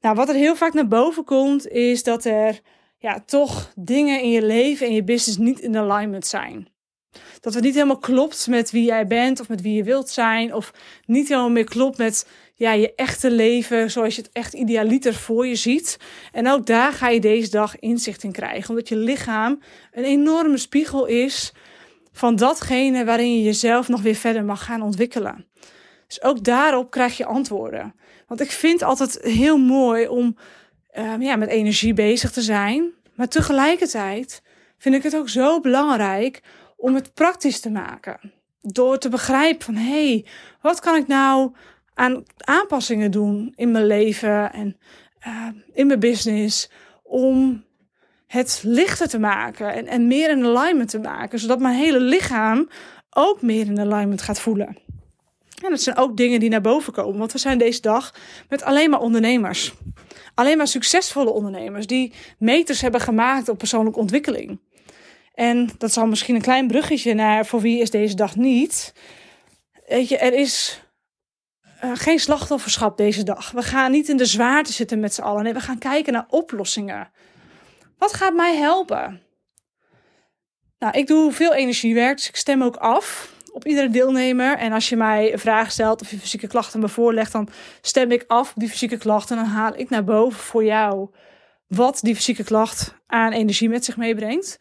Nou, 0.00 0.16
wat 0.16 0.28
er 0.28 0.34
heel 0.34 0.56
vaak 0.56 0.72
naar 0.72 0.88
boven 0.88 1.24
komt, 1.24 1.68
is 1.68 2.02
dat 2.02 2.24
er 2.24 2.60
ja, 2.98 3.22
toch 3.26 3.72
dingen 3.74 4.22
in 4.22 4.30
je 4.30 4.42
leven 4.42 4.86
en 4.86 4.94
je 4.94 5.04
business 5.04 5.38
niet 5.38 5.60
in 5.60 5.76
alignment 5.76 6.26
zijn. 6.26 6.68
Dat 7.40 7.54
het 7.54 7.62
niet 7.62 7.74
helemaal 7.74 7.98
klopt 7.98 8.46
met 8.46 8.70
wie 8.70 8.84
jij 8.84 9.06
bent 9.06 9.40
of 9.40 9.48
met 9.48 9.62
wie 9.62 9.74
je 9.74 9.84
wilt 9.84 10.08
zijn, 10.08 10.54
of 10.54 10.72
niet 11.06 11.28
helemaal 11.28 11.50
meer 11.50 11.64
klopt 11.64 11.98
met 11.98 12.26
ja, 12.54 12.72
je 12.72 12.94
echte 12.94 13.30
leven 13.30 13.90
zoals 13.90 14.16
je 14.16 14.22
het 14.22 14.30
echt 14.32 14.54
idealiter 14.54 15.14
voor 15.14 15.46
je 15.46 15.54
ziet. 15.54 15.96
En 16.32 16.48
ook 16.48 16.66
daar 16.66 16.92
ga 16.92 17.08
je 17.08 17.20
deze 17.20 17.50
dag 17.50 17.78
inzicht 17.78 18.22
in 18.22 18.32
krijgen, 18.32 18.70
omdat 18.70 18.88
je 18.88 18.96
lichaam 18.96 19.62
een 19.92 20.04
enorme 20.04 20.58
spiegel 20.58 21.06
is 21.06 21.52
van 22.12 22.36
datgene 22.36 23.04
waarin 23.04 23.36
je 23.36 23.42
jezelf 23.42 23.88
nog 23.88 24.02
weer 24.02 24.14
verder 24.14 24.44
mag 24.44 24.64
gaan 24.64 24.82
ontwikkelen. 24.82 25.46
Dus 26.06 26.22
ook 26.22 26.44
daarop 26.44 26.90
krijg 26.90 27.16
je 27.16 27.24
antwoorden. 27.24 27.94
Want 28.26 28.40
ik 28.40 28.50
vind 28.50 28.82
altijd 28.82 29.18
heel 29.22 29.58
mooi 29.58 30.08
om 30.08 30.36
um, 30.98 31.22
ja, 31.22 31.36
met 31.36 31.48
energie 31.48 31.94
bezig 31.94 32.30
te 32.30 32.42
zijn. 32.42 32.92
Maar 33.14 33.28
tegelijkertijd 33.28 34.42
vind 34.78 34.94
ik 34.94 35.02
het 35.02 35.16
ook 35.16 35.28
zo 35.28 35.60
belangrijk 35.60 36.42
om 36.76 36.94
het 36.94 37.14
praktisch 37.14 37.60
te 37.60 37.70
maken. 37.70 38.32
Door 38.60 38.98
te 38.98 39.08
begrijpen 39.08 39.64
van 39.64 39.74
hé, 39.74 40.08
hey, 40.08 40.26
wat 40.60 40.80
kan 40.80 40.96
ik 40.96 41.06
nou 41.06 41.52
aan 41.94 42.24
aanpassingen 42.36 43.10
doen 43.10 43.52
in 43.56 43.70
mijn 43.70 43.86
leven 43.86 44.52
en 44.52 44.76
uh, 45.26 45.48
in 45.72 45.86
mijn 45.86 46.00
business 46.00 46.70
om 47.02 47.64
het 48.26 48.62
lichter 48.64 49.08
te 49.08 49.18
maken 49.18 49.74
en, 49.74 49.86
en 49.86 50.06
meer 50.06 50.30
in 50.30 50.44
alignment 50.44 50.90
te 50.90 50.98
maken, 50.98 51.38
zodat 51.38 51.58
mijn 51.58 51.76
hele 51.76 52.00
lichaam 52.00 52.68
ook 53.10 53.42
meer 53.42 53.66
in 53.66 53.80
alignment 53.80 54.22
gaat 54.22 54.40
voelen. 54.40 54.78
En 55.62 55.70
dat 55.70 55.80
zijn 55.80 55.96
ook 55.96 56.16
dingen 56.16 56.40
die 56.40 56.50
naar 56.50 56.60
boven 56.60 56.92
komen, 56.92 57.18
want 57.18 57.32
we 57.32 57.38
zijn 57.38 57.58
deze 57.58 57.80
dag 57.80 58.14
met 58.48 58.62
alleen 58.62 58.90
maar 58.90 59.00
ondernemers. 59.00 59.74
Alleen 60.34 60.56
maar 60.56 60.68
succesvolle 60.68 61.30
ondernemers 61.30 61.86
die 61.86 62.12
meters 62.38 62.80
hebben 62.80 63.00
gemaakt 63.00 63.48
op 63.48 63.58
persoonlijke 63.58 63.98
ontwikkeling. 63.98 64.60
En 65.34 65.70
dat 65.78 65.92
zal 65.92 66.06
misschien 66.06 66.34
een 66.34 66.40
klein 66.40 66.66
bruggetje 66.66 67.14
naar 67.14 67.46
voor 67.46 67.60
wie 67.60 67.80
is 67.80 67.90
deze 67.90 68.14
dag 68.14 68.36
niet. 68.36 68.94
Weet 69.86 70.08
je, 70.08 70.18
er 70.18 70.32
is 70.32 70.83
uh, 71.84 71.90
geen 71.94 72.18
slachtofferschap 72.18 72.96
deze 72.96 73.22
dag. 73.22 73.50
We 73.50 73.62
gaan 73.62 73.90
niet 73.90 74.08
in 74.08 74.16
de 74.16 74.24
zwaarte 74.24 74.72
zitten 74.72 75.00
met 75.00 75.14
z'n 75.14 75.22
allen. 75.22 75.42
Nee, 75.42 75.52
we 75.52 75.60
gaan 75.60 75.78
kijken 75.78 76.12
naar 76.12 76.26
oplossingen. 76.28 77.10
Wat 77.98 78.14
gaat 78.14 78.34
mij 78.34 78.56
helpen? 78.56 79.22
Nou, 80.78 80.98
ik 80.98 81.06
doe 81.06 81.32
veel 81.32 81.54
energiewerk, 81.54 82.16
dus 82.16 82.28
ik 82.28 82.36
stem 82.36 82.62
ook 82.62 82.76
af 82.76 83.32
op 83.52 83.66
iedere 83.66 83.90
deelnemer. 83.90 84.58
En 84.58 84.72
als 84.72 84.88
je 84.88 84.96
mij 84.96 85.32
een 85.32 85.38
vraag 85.38 85.70
stelt 85.70 86.00
of 86.00 86.10
je 86.10 86.18
fysieke 86.18 86.46
klachten 86.46 86.80
me 86.80 86.88
voorlegt, 86.88 87.32
dan 87.32 87.48
stem 87.80 88.10
ik 88.10 88.24
af 88.26 88.50
op 88.50 88.60
die 88.60 88.68
fysieke 88.68 88.96
klachten 88.96 89.36
en 89.36 89.44
dan 89.44 89.52
haal 89.52 89.72
ik 89.76 89.90
naar 89.90 90.04
boven 90.04 90.40
voor 90.40 90.64
jou 90.64 91.08
wat 91.66 91.98
die 92.02 92.14
fysieke 92.14 92.44
klacht 92.44 92.94
aan 93.06 93.32
energie 93.32 93.68
met 93.68 93.84
zich 93.84 93.96
meebrengt. 93.96 94.58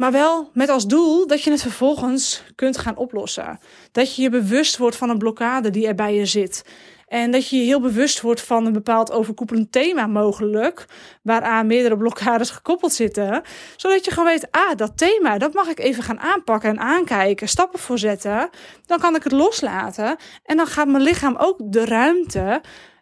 Maar 0.00 0.12
wel 0.12 0.50
met 0.52 0.68
als 0.68 0.86
doel 0.86 1.26
dat 1.26 1.42
je 1.42 1.50
het 1.50 1.62
vervolgens 1.62 2.42
kunt 2.54 2.78
gaan 2.78 2.96
oplossen. 2.96 3.58
Dat 3.92 4.16
je 4.16 4.22
je 4.22 4.30
bewust 4.30 4.76
wordt 4.76 4.96
van 4.96 5.10
een 5.10 5.18
blokkade 5.18 5.70
die 5.70 5.86
er 5.86 5.94
bij 5.94 6.14
je 6.14 6.26
zit. 6.26 6.64
En 7.06 7.30
dat 7.30 7.48
je 7.48 7.56
je 7.56 7.64
heel 7.64 7.80
bewust 7.80 8.20
wordt 8.20 8.40
van 8.40 8.66
een 8.66 8.72
bepaald 8.72 9.12
overkoepelend 9.12 9.72
thema 9.72 10.06
mogelijk, 10.06 10.86
waaraan 11.22 11.66
meerdere 11.66 11.96
blokkades 11.96 12.50
gekoppeld 12.50 12.92
zitten. 12.92 13.42
Zodat 13.76 14.04
je 14.04 14.10
gewoon 14.10 14.28
weet, 14.28 14.50
ah, 14.50 14.76
dat 14.76 14.98
thema, 14.98 15.38
dat 15.38 15.54
mag 15.54 15.68
ik 15.68 15.78
even 15.78 16.02
gaan 16.02 16.20
aanpakken 16.20 16.70
en 16.70 16.80
aankijken, 16.80 17.48
stappen 17.48 17.78
voor 17.78 17.98
zetten. 17.98 18.50
Dan 18.86 18.98
kan 18.98 19.14
ik 19.14 19.22
het 19.22 19.32
loslaten 19.32 20.16
en 20.44 20.56
dan 20.56 20.66
gaat 20.66 20.88
mijn 20.88 21.02
lichaam 21.02 21.36
ook 21.36 21.58
de 21.72 21.84
ruimte 21.84 22.60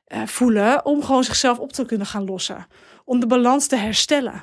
uh, 0.09 0.27
voelen 0.27 0.85
om 0.85 1.03
gewoon 1.03 1.25
zichzelf 1.25 1.59
op 1.59 1.73
te 1.73 1.87
kunnen 1.87 2.07
gaan 2.07 2.25
lossen. 2.25 2.67
Om 3.05 3.21
de 3.21 3.27
balans 3.27 3.67
te 3.67 3.77
herstellen. 3.77 4.43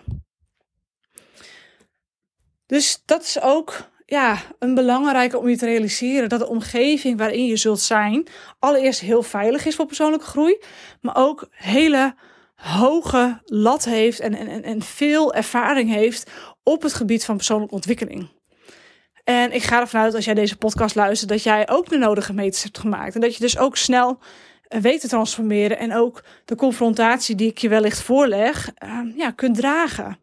Dus 2.66 3.02
dat 3.06 3.22
is 3.22 3.42
ook 3.42 3.90
ja, 4.06 4.42
een 4.60 4.76
belangrijke 4.76 5.38
om 5.38 5.50
je 5.50 5.58
te 5.58 5.66
realiseren 5.66 6.30
dat 6.30 6.40
de 6.40 6.48
omgeving 6.48 7.18
waarin 7.18 7.46
je 7.46 7.58
zult 7.58 7.80
zijn, 7.80 8.28
allereerst 8.60 9.00
heel 9.00 9.24
veilig 9.24 9.66
is 9.66 9.76
voor 9.76 9.86
persoonlijke 9.86 10.26
groei, 10.26 10.58
maar 11.02 11.16
ook 11.18 11.48
hele 11.52 12.16
hoge 12.56 13.42
lat 13.46 13.86
heeft 13.86 14.20
en, 14.20 14.34
en, 14.34 14.64
en 14.64 14.82
veel 14.82 15.34
ervaring 15.34 15.90
heeft 15.94 16.32
op 16.64 16.82
het 16.82 16.94
gebied 16.94 17.26
van 17.26 17.36
persoonlijke 17.36 17.76
ontwikkeling. 17.76 18.30
En 19.24 19.52
ik 19.52 19.64
ga 19.64 19.80
ervan 19.80 20.02
uit 20.02 20.16
als 20.16 20.26
jij 20.26 20.34
deze 20.34 20.58
podcast 20.58 20.96
luistert, 20.96 21.30
dat 21.30 21.44
jij 21.44 21.70
ook 21.70 21.90
de 21.90 21.98
nodige 21.98 22.34
meters 22.34 22.64
hebt 22.64 22.78
gemaakt. 22.78 23.16
En 23.16 23.22
dat 23.22 23.36
je 23.36 23.40
dus 23.40 23.58
ook 23.58 23.78
snel 23.78 24.20
weet 24.68 25.02
te 25.02 25.08
transformeren 25.08 25.78
en 25.78 25.94
ook 25.94 26.24
de 26.46 26.56
confrontatie 26.56 27.36
die 27.36 27.50
ik 27.50 27.58
je 27.58 27.70
wellicht 27.70 28.02
voorleg, 28.02 28.72
uh, 28.84 29.00
ja, 29.18 29.32
kunt 29.32 29.56
dragen. 29.56 30.18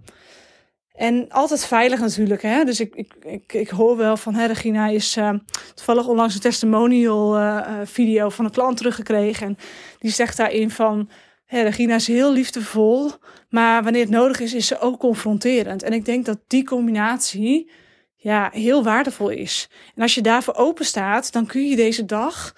En 0.92 1.26
altijd 1.28 1.66
veilig 1.66 2.00
natuurlijk. 2.00 2.42
Hè? 2.42 2.64
Dus 2.64 2.80
ik, 2.80 2.94
ik, 2.94 3.14
ik, 3.20 3.52
ik 3.52 3.68
hoor 3.68 3.96
wel 3.96 4.16
van 4.16 4.34
hè, 4.34 4.46
Regina 4.46 4.88
is 4.88 5.16
uh, 5.16 5.34
toevallig 5.74 6.06
onlangs 6.06 6.34
een 6.34 6.40
testimonial 6.40 7.38
uh, 7.38 7.68
video 7.84 8.28
van 8.28 8.44
een 8.44 8.50
klant 8.50 8.76
teruggekregen. 8.76 9.46
En 9.46 9.56
die 9.98 10.10
zegt 10.10 10.36
daarin 10.36 10.70
van 10.70 11.10
hè, 11.44 11.62
Regina 11.62 11.94
is 11.94 12.06
heel 12.06 12.32
liefdevol. 12.32 13.10
Maar 13.48 13.82
wanneer 13.82 14.02
het 14.02 14.10
nodig 14.10 14.40
is, 14.40 14.54
is 14.54 14.66
ze 14.66 14.78
ook 14.78 14.98
confronterend. 14.98 15.82
En 15.82 15.92
ik 15.92 16.04
denk 16.04 16.24
dat 16.24 16.38
die 16.46 16.64
combinatie 16.64 17.70
ja, 18.16 18.50
heel 18.52 18.82
waardevol 18.82 19.28
is. 19.28 19.68
En 19.94 20.02
als 20.02 20.14
je 20.14 20.20
daarvoor 20.20 20.54
open 20.54 20.84
staat, 20.84 21.32
dan 21.32 21.46
kun 21.46 21.68
je 21.68 21.76
deze 21.76 22.04
dag 22.04 22.56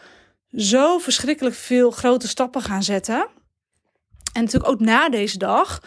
zo 0.52 0.98
verschrikkelijk 0.98 1.54
veel 1.54 1.90
grote 1.90 2.28
stappen 2.28 2.62
gaan 2.62 2.82
zetten. 2.82 3.28
En 4.32 4.42
natuurlijk 4.42 4.72
ook 4.72 4.80
na 4.80 5.08
deze 5.08 5.38
dag 5.38 5.82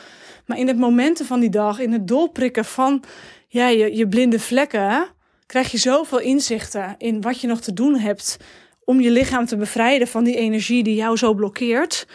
maar 0.48 0.58
in 0.58 0.68
het 0.68 0.78
momenten 0.78 1.26
van 1.26 1.40
die 1.40 1.50
dag, 1.50 1.80
in 1.80 1.92
het 1.92 2.08
doorprikken 2.08 2.66
van 2.66 3.04
ja, 3.48 3.68
je, 3.68 3.96
je 3.96 4.08
blinde 4.08 4.40
vlekken, 4.40 5.08
krijg 5.46 5.72
je 5.72 5.78
zoveel 5.78 6.20
inzichten 6.20 6.96
in 6.98 7.22
wat 7.22 7.42
je 7.42 7.48
nog 7.48 7.62
te 7.62 7.74
doen 7.74 8.00
hebt 8.00 8.38
om 8.84 9.02
je 9.02 9.12
lichaam 9.12 9.46
te 9.46 9.58
bevrijden 9.58 10.08
van 10.08 10.24
die 10.24 10.36
energie 10.36 10.84
die 10.84 10.96
jou 10.96 11.18
zo 11.18 11.34
blokkeert. 11.34 12.08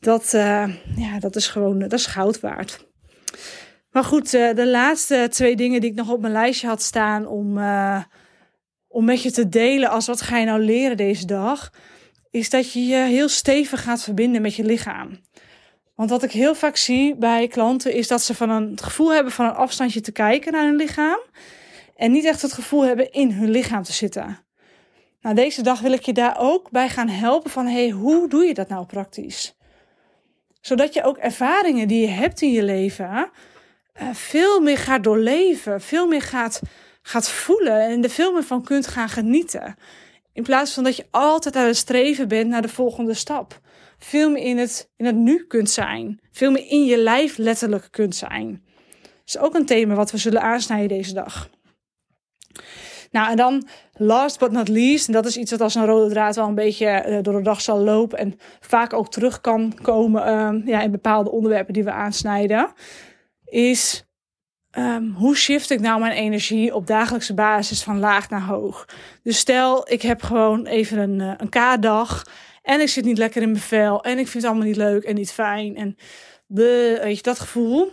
Dat, 0.00 0.32
uh, 0.34 0.68
ja, 0.96 1.18
dat 1.18 1.36
is 1.36 1.46
gewoon 1.46 1.78
dat 1.78 1.92
is 1.92 2.06
goud 2.06 2.40
waard. 2.40 2.86
Maar 3.90 4.04
goed, 4.04 4.34
uh, 4.34 4.54
de 4.54 4.66
laatste 4.66 5.26
twee 5.30 5.56
dingen 5.56 5.80
die 5.80 5.90
ik 5.90 5.96
nog 5.96 6.10
op 6.10 6.20
mijn 6.20 6.32
lijstje 6.32 6.66
had 6.66 6.82
staan 6.82 7.26
om, 7.26 7.58
om 8.88 9.04
met 9.04 9.22
je 9.22 9.30
te 9.30 9.48
delen 9.48 9.90
als 9.90 10.06
wat 10.06 10.20
ga 10.20 10.38
je 10.38 10.46
nou 10.46 10.60
leren 10.60 10.96
deze 10.96 11.26
dag, 11.26 11.72
is 12.30 12.50
dat 12.50 12.72
je 12.72 12.86
je 12.86 12.96
heel 12.96 13.28
stevig 13.28 13.82
gaat 13.82 14.02
verbinden 14.02 14.42
met 14.42 14.54
je 14.54 14.64
lichaam. 14.64 15.18
Want 15.94 16.10
wat 16.10 16.22
ik 16.22 16.32
heel 16.32 16.54
vaak 16.54 16.76
zie 16.76 17.14
bij 17.14 17.48
klanten 17.48 17.92
is 17.92 18.08
dat 18.08 18.22
ze 18.22 18.34
van 18.34 18.50
een, 18.50 18.70
het 18.70 18.82
gevoel 18.82 19.12
hebben 19.12 19.32
van 19.32 19.46
een 19.46 19.54
afstandje 19.54 20.00
te 20.00 20.12
kijken 20.12 20.52
naar 20.52 20.64
hun 20.64 20.76
lichaam. 20.76 21.20
En 21.96 22.10
niet 22.10 22.24
echt 22.24 22.42
het 22.42 22.52
gevoel 22.52 22.84
hebben 22.84 23.12
in 23.12 23.30
hun 23.30 23.50
lichaam 23.50 23.82
te 23.82 23.92
zitten. 23.92 24.38
Nou, 25.20 25.34
deze 25.34 25.62
dag 25.62 25.80
wil 25.80 25.92
ik 25.92 26.02
je 26.02 26.12
daar 26.12 26.36
ook 26.38 26.70
bij 26.70 26.88
gaan 26.88 27.08
helpen 27.08 27.50
van 27.50 27.66
hey, 27.66 27.90
hoe 27.90 28.28
doe 28.28 28.44
je 28.44 28.54
dat 28.54 28.68
nou 28.68 28.86
praktisch? 28.86 29.56
Zodat 30.60 30.94
je 30.94 31.04
ook 31.04 31.16
ervaringen 31.16 31.88
die 31.88 32.00
je 32.00 32.12
hebt 32.12 32.42
in 32.42 32.52
je 32.52 32.62
leven 32.62 33.30
uh, 34.02 34.08
veel 34.12 34.60
meer 34.60 34.78
gaat 34.78 35.04
doorleven, 35.04 35.80
veel 35.80 36.06
meer 36.06 36.22
gaat, 36.22 36.60
gaat 37.02 37.30
voelen 37.30 37.80
en 37.80 38.02
er 38.02 38.10
veel 38.10 38.32
meer 38.32 38.44
van 38.44 38.64
kunt 38.64 38.86
gaan 38.86 39.08
genieten. 39.08 39.76
In 40.32 40.42
plaats 40.42 40.72
van 40.72 40.84
dat 40.84 40.96
je 40.96 41.06
altijd 41.10 41.56
aan 41.56 41.66
het 41.66 41.76
streven 41.76 42.28
bent 42.28 42.48
naar 42.48 42.62
de 42.62 42.68
volgende 42.68 43.14
stap 43.14 43.60
veel 44.04 44.30
meer 44.30 44.44
in 44.44 44.58
het, 44.58 44.90
in 44.96 45.04
het 45.04 45.16
nu 45.16 45.44
kunt 45.46 45.70
zijn. 45.70 46.20
Veel 46.32 46.50
meer 46.50 46.66
in 46.68 46.84
je 46.84 46.98
lijf 46.98 47.36
letterlijk 47.36 47.88
kunt 47.90 48.16
zijn. 48.16 48.62
Dat 49.02 49.10
is 49.24 49.38
ook 49.38 49.54
een 49.54 49.66
thema 49.66 49.94
wat 49.94 50.10
we 50.10 50.16
zullen 50.16 50.42
aansnijden 50.42 50.88
deze 50.88 51.14
dag. 51.14 51.50
Nou, 53.10 53.30
en 53.30 53.36
dan 53.36 53.66
last 53.92 54.38
but 54.38 54.50
not 54.52 54.68
least, 54.68 55.06
en 55.06 55.12
dat 55.12 55.26
is 55.26 55.36
iets 55.36 55.50
wat 55.50 55.60
als 55.60 55.74
een 55.74 55.86
rode 55.86 56.10
draad 56.10 56.36
wel 56.36 56.48
een 56.48 56.54
beetje 56.54 57.04
uh, 57.08 57.18
door 57.22 57.36
de 57.36 57.42
dag 57.42 57.60
zal 57.60 57.78
lopen 57.78 58.18
en 58.18 58.38
vaak 58.60 58.92
ook 58.92 59.10
terug 59.10 59.40
kan 59.40 59.74
komen 59.82 60.28
uh, 60.28 60.66
ja, 60.66 60.80
in 60.80 60.90
bepaalde 60.90 61.30
onderwerpen 61.30 61.72
die 61.72 61.84
we 61.84 61.90
aansnijden, 61.90 62.72
is 63.44 64.04
um, 64.78 65.14
hoe 65.16 65.36
shift 65.36 65.70
ik 65.70 65.80
nou 65.80 66.00
mijn 66.00 66.12
energie 66.12 66.74
op 66.74 66.86
dagelijkse 66.86 67.34
basis 67.34 67.82
van 67.82 67.98
laag 67.98 68.30
naar 68.30 68.46
hoog? 68.46 68.88
Dus 69.22 69.38
stel, 69.38 69.92
ik 69.92 70.02
heb 70.02 70.22
gewoon 70.22 70.66
even 70.66 70.98
een, 70.98 71.20
uh, 71.20 71.32
een 71.36 71.48
K-dag 71.48 72.24
en 72.64 72.80
ik 72.80 72.88
zit 72.88 73.04
niet 73.04 73.18
lekker 73.18 73.42
in 73.42 73.50
mijn 73.50 73.62
vel. 73.62 74.04
En 74.04 74.18
ik 74.18 74.28
vind 74.28 74.42
het 74.42 74.44
allemaal 74.44 74.66
niet 74.66 74.76
leuk 74.76 75.04
en 75.04 75.14
niet 75.14 75.32
fijn. 75.32 75.76
En 75.76 75.96
de, 76.46 76.98
weet 77.02 77.16
je, 77.16 77.22
dat 77.22 77.38
gevoel. 77.38 77.92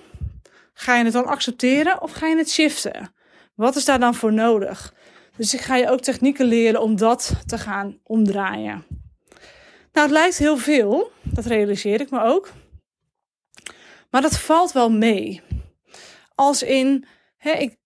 Ga 0.73 0.97
je 0.97 1.03
het 1.03 1.13
dan 1.13 1.25
accepteren 1.25 2.01
of 2.01 2.11
ga 2.11 2.27
je 2.27 2.37
het 2.37 2.51
shiften? 2.51 3.13
Wat 3.55 3.75
is 3.75 3.85
daar 3.85 3.99
dan 3.99 4.15
voor 4.15 4.33
nodig? 4.33 4.93
Dus 5.37 5.53
ik 5.53 5.59
ga 5.59 5.75
je 5.75 5.89
ook 5.89 5.99
technieken 5.99 6.45
leren 6.45 6.81
om 6.81 6.95
dat 6.95 7.33
te 7.45 7.57
gaan 7.57 7.99
omdraaien. 8.03 8.85
Nou, 9.91 10.07
het 10.07 10.11
lijkt 10.11 10.37
heel 10.37 10.57
veel. 10.57 11.11
Dat 11.21 11.45
realiseer 11.45 12.01
ik 12.01 12.09
me 12.09 12.21
ook. 12.21 12.51
Maar 14.09 14.21
dat 14.21 14.37
valt 14.37 14.71
wel 14.71 14.91
mee. 14.91 15.41
Als 16.35 16.63
in, 16.63 17.05
hè, 17.37 17.51
ik 17.51 17.77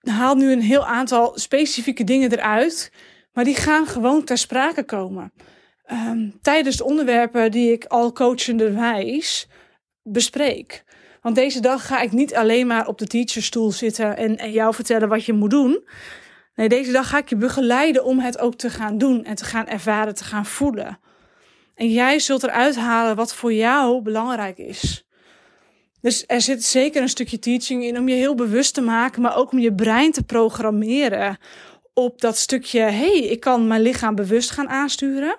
haal 0.00 0.34
nu 0.34 0.52
een 0.52 0.62
heel 0.62 0.86
aantal 0.86 1.38
specifieke 1.38 2.04
dingen 2.04 2.32
eruit. 2.32 2.92
Maar 3.32 3.44
die 3.44 3.56
gaan 3.56 3.86
gewoon 3.86 4.24
ter 4.24 4.38
sprake 4.38 4.84
komen 4.84 5.32
um, 5.92 6.38
tijdens 6.42 6.76
de 6.76 6.84
onderwerpen 6.84 7.50
die 7.50 7.72
ik 7.72 7.84
al 7.84 8.12
coachenderwijs 8.12 9.48
bespreek. 10.02 10.84
Want 11.22 11.34
deze 11.34 11.60
dag 11.60 11.86
ga 11.86 12.00
ik 12.00 12.12
niet 12.12 12.34
alleen 12.34 12.66
maar 12.66 12.86
op 12.86 12.98
de 12.98 13.06
teacherstoel 13.06 13.72
zitten 13.72 14.16
en, 14.16 14.36
en 14.36 14.52
jou 14.52 14.74
vertellen 14.74 15.08
wat 15.08 15.24
je 15.24 15.32
moet 15.32 15.50
doen. 15.50 15.88
Nee, 16.54 16.68
deze 16.68 16.92
dag 16.92 17.08
ga 17.08 17.18
ik 17.18 17.28
je 17.28 17.36
begeleiden 17.36 18.04
om 18.04 18.18
het 18.18 18.38
ook 18.38 18.54
te 18.54 18.70
gaan 18.70 18.98
doen 18.98 19.24
en 19.24 19.34
te 19.34 19.44
gaan 19.44 19.66
ervaren, 19.66 20.14
te 20.14 20.24
gaan 20.24 20.46
voelen. 20.46 20.98
En 21.74 21.90
jij 21.90 22.18
zult 22.18 22.42
eruit 22.42 22.76
halen 22.76 23.16
wat 23.16 23.34
voor 23.34 23.52
jou 23.52 24.02
belangrijk 24.02 24.58
is. 24.58 25.06
Dus 26.00 26.24
er 26.26 26.40
zit 26.40 26.64
zeker 26.64 27.02
een 27.02 27.08
stukje 27.08 27.38
teaching 27.38 27.84
in 27.84 27.98
om 27.98 28.08
je 28.08 28.14
heel 28.14 28.34
bewust 28.34 28.74
te 28.74 28.80
maken, 28.80 29.22
maar 29.22 29.36
ook 29.36 29.52
om 29.52 29.58
je 29.58 29.74
brein 29.74 30.12
te 30.12 30.22
programmeren 30.22 31.38
op 31.94 32.20
dat 32.20 32.36
stukje: 32.36 32.80
hey, 32.80 33.18
ik 33.18 33.40
kan 33.40 33.66
mijn 33.66 33.82
lichaam 33.82 34.14
bewust 34.14 34.50
gaan 34.50 34.68
aansturen. 34.68 35.36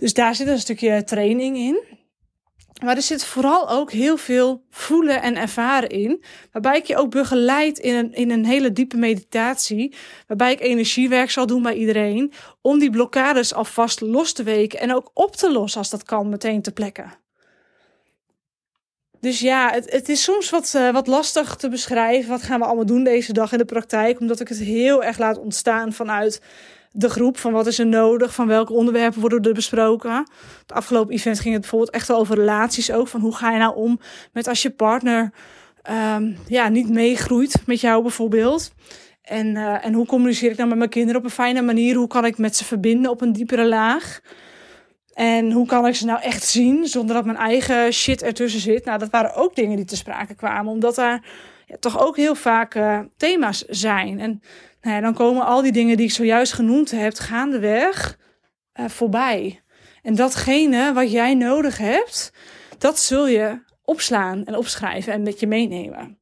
Dus 0.00 0.14
daar 0.14 0.34
zit 0.34 0.46
een 0.46 0.58
stukje 0.58 1.04
training 1.04 1.56
in. 1.56 1.80
Maar 2.84 2.96
er 2.96 3.02
zit 3.02 3.24
vooral 3.24 3.70
ook 3.70 3.92
heel 3.92 4.16
veel 4.16 4.64
voelen 4.70 5.22
en 5.22 5.36
ervaren 5.36 5.88
in. 5.88 6.24
Waarbij 6.52 6.76
ik 6.76 6.84
je 6.84 6.96
ook 6.96 7.10
begeleid 7.10 7.78
in 7.78 7.94
een, 7.94 8.12
in 8.12 8.30
een 8.30 8.44
hele 8.44 8.72
diepe 8.72 8.96
meditatie. 8.96 9.94
Waarbij 10.26 10.52
ik 10.52 10.60
energiewerk 10.60 11.30
zal 11.30 11.46
doen 11.46 11.62
bij 11.62 11.74
iedereen. 11.74 12.32
Om 12.60 12.78
die 12.78 12.90
blokkades 12.90 13.54
alvast 13.54 14.00
los 14.00 14.32
te 14.32 14.42
weken. 14.42 14.80
En 14.80 14.94
ook 14.94 15.10
op 15.14 15.36
te 15.36 15.52
lossen 15.52 15.80
als 15.80 15.90
dat 15.90 16.02
kan 16.02 16.28
meteen 16.28 16.62
te 16.62 16.72
plekken. 16.72 17.12
Dus 19.20 19.40
ja, 19.40 19.70
het, 19.70 19.92
het 19.92 20.08
is 20.08 20.22
soms 20.22 20.50
wat, 20.50 20.72
uh, 20.76 20.90
wat 20.90 21.06
lastig 21.06 21.56
te 21.56 21.68
beschrijven. 21.68 22.30
Wat 22.30 22.42
gaan 22.42 22.60
we 22.60 22.66
allemaal 22.66 22.86
doen 22.86 23.04
deze 23.04 23.32
dag 23.32 23.52
in 23.52 23.58
de 23.58 23.64
praktijk? 23.64 24.20
Omdat 24.20 24.40
ik 24.40 24.48
het 24.48 24.58
heel 24.58 25.04
erg 25.04 25.18
laat 25.18 25.38
ontstaan 25.38 25.92
vanuit 25.92 26.40
de 26.90 27.08
groep. 27.08 27.38
Van 27.38 27.52
wat 27.52 27.66
is 27.66 27.78
er 27.78 27.86
nodig? 27.86 28.34
Van 28.34 28.46
welke 28.46 28.72
onderwerpen 28.72 29.20
worden 29.20 29.42
er 29.42 29.52
besproken? 29.52 30.26
Het 30.60 30.72
afgelopen 30.72 31.14
event 31.14 31.40
ging 31.40 31.52
het 31.52 31.60
bijvoorbeeld 31.60 31.94
echt 31.94 32.12
over 32.12 32.34
relaties 32.34 32.92
ook. 32.92 33.08
Van 33.08 33.20
hoe 33.20 33.36
ga 33.36 33.52
je 33.52 33.58
nou 33.58 33.76
om 33.76 34.00
met 34.32 34.48
als 34.48 34.62
je 34.62 34.70
partner 34.70 35.32
um, 36.16 36.36
ja, 36.46 36.68
niet 36.68 36.88
meegroeit 36.88 37.62
met 37.66 37.80
jou 37.80 38.02
bijvoorbeeld. 38.02 38.72
En, 39.22 39.46
uh, 39.46 39.84
en 39.84 39.92
hoe 39.92 40.06
communiceer 40.06 40.50
ik 40.50 40.56
dan 40.56 40.68
met 40.68 40.78
mijn 40.78 40.90
kinderen 40.90 41.20
op 41.20 41.24
een 41.26 41.32
fijne 41.32 41.62
manier? 41.62 41.94
Hoe 41.94 42.06
kan 42.06 42.24
ik 42.24 42.38
met 42.38 42.56
ze 42.56 42.64
verbinden 42.64 43.10
op 43.10 43.20
een 43.20 43.32
diepere 43.32 43.66
laag? 43.66 44.20
En 45.12 45.52
hoe 45.52 45.66
kan 45.66 45.86
ik 45.86 45.94
ze 45.94 46.04
nou 46.04 46.20
echt 46.20 46.44
zien 46.44 46.86
zonder 46.86 47.14
dat 47.14 47.24
mijn 47.24 47.36
eigen 47.36 47.92
shit 47.92 48.22
ertussen 48.22 48.60
zit? 48.60 48.84
Nou, 48.84 48.98
dat 48.98 49.10
waren 49.10 49.34
ook 49.34 49.54
dingen 49.54 49.76
die 49.76 49.84
te 49.84 49.96
sprake 49.96 50.34
kwamen, 50.34 50.72
omdat 50.72 50.94
daar 50.94 51.24
ja, 51.66 51.76
toch 51.80 52.00
ook 52.00 52.16
heel 52.16 52.34
vaak 52.34 52.74
uh, 52.74 52.98
thema's 53.16 53.64
zijn. 53.68 54.20
En 54.20 54.42
nou 54.80 54.94
ja, 54.94 55.00
dan 55.00 55.14
komen 55.14 55.46
al 55.46 55.62
die 55.62 55.72
dingen 55.72 55.96
die 55.96 56.06
ik 56.06 56.12
zojuist 56.12 56.52
genoemd 56.52 56.90
heb, 56.90 57.18
gaandeweg 57.18 58.18
uh, 58.80 58.88
voorbij. 58.88 59.60
En 60.02 60.14
datgene 60.14 60.92
wat 60.92 61.12
jij 61.12 61.34
nodig 61.34 61.78
hebt, 61.78 62.32
dat 62.78 62.98
zul 62.98 63.26
je 63.26 63.62
opslaan 63.84 64.44
en 64.44 64.56
opschrijven 64.56 65.12
en 65.12 65.22
met 65.22 65.40
je 65.40 65.46
meenemen. 65.46 66.18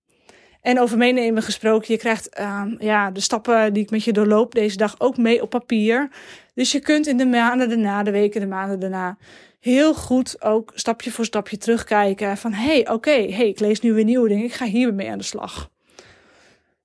En 0.61 0.81
over 0.81 0.97
meenemen 0.97 1.43
gesproken, 1.43 1.93
je 1.93 1.99
krijgt 1.99 2.39
uh, 2.41 2.63
ja, 2.79 3.11
de 3.11 3.21
stappen 3.21 3.73
die 3.73 3.83
ik 3.83 3.91
met 3.91 4.05
je 4.05 4.13
doorloop 4.13 4.55
deze 4.55 4.77
dag 4.77 4.95
ook 4.99 5.17
mee 5.17 5.43
op 5.43 5.51
papier. 5.51 6.11
Dus 6.55 6.73
je 6.73 6.81
kunt 6.81 7.07
in 7.07 7.17
de 7.17 7.27
maanden 7.27 7.69
daarna, 7.69 8.03
de 8.03 8.11
weken, 8.11 8.41
de 8.41 8.47
maanden 8.47 8.81
daarna, 8.81 9.17
heel 9.61 9.95
goed 9.95 10.43
ook 10.43 10.73
stapje 10.75 11.11
voor 11.11 11.25
stapje 11.25 11.57
terugkijken. 11.57 12.37
Van 12.37 12.53
hey, 12.53 12.89
oké, 12.91 13.11
hey, 13.11 13.49
ik 13.49 13.61
lees 13.61 13.81
nu 13.81 13.93
weer 13.93 14.05
nieuwe 14.05 14.29
dingen, 14.29 14.45
ik 14.45 14.53
ga 14.53 14.65
hier 14.65 14.95
mee 14.95 15.11
aan 15.11 15.19
de 15.19 15.25
slag. 15.25 15.71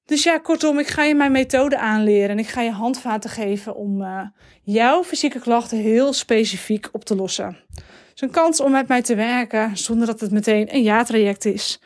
Dus 0.06 0.24
ja, 0.24 0.38
kortom, 0.38 0.80
ik 0.80 0.88
ga 0.88 1.04
je 1.04 1.16
mijn 1.16 1.32
methode 1.32 1.78
aanleren 1.78 2.30
en 2.30 2.40
ik 2.40 2.48
ga 2.48 2.62
je 2.62 2.72
handvaten 2.72 3.30
geven 3.30 3.76
om 3.76 4.02
uh, 4.02 4.22
jouw 4.64 5.04
fysieke 5.04 5.40
klachten 5.40 5.78
heel 5.78 6.14
specifiek 6.14 6.90
op 6.92 7.06
te 7.06 7.16
lossen. 7.16 7.58
Het 7.76 8.14
is 8.16 8.22
een 8.22 8.30
kans 8.30 8.62
om 8.62 8.72
met 8.72 8.88
mij 8.88 9.02
te 9.02 9.16
werken 9.16 9.78
zonder 9.78 10.08
dat 10.08 10.20
het 10.20 10.32
meteen 10.32 10.76
een 10.76 10.84
jaartraject 10.84 11.46
is. 11.46 11.82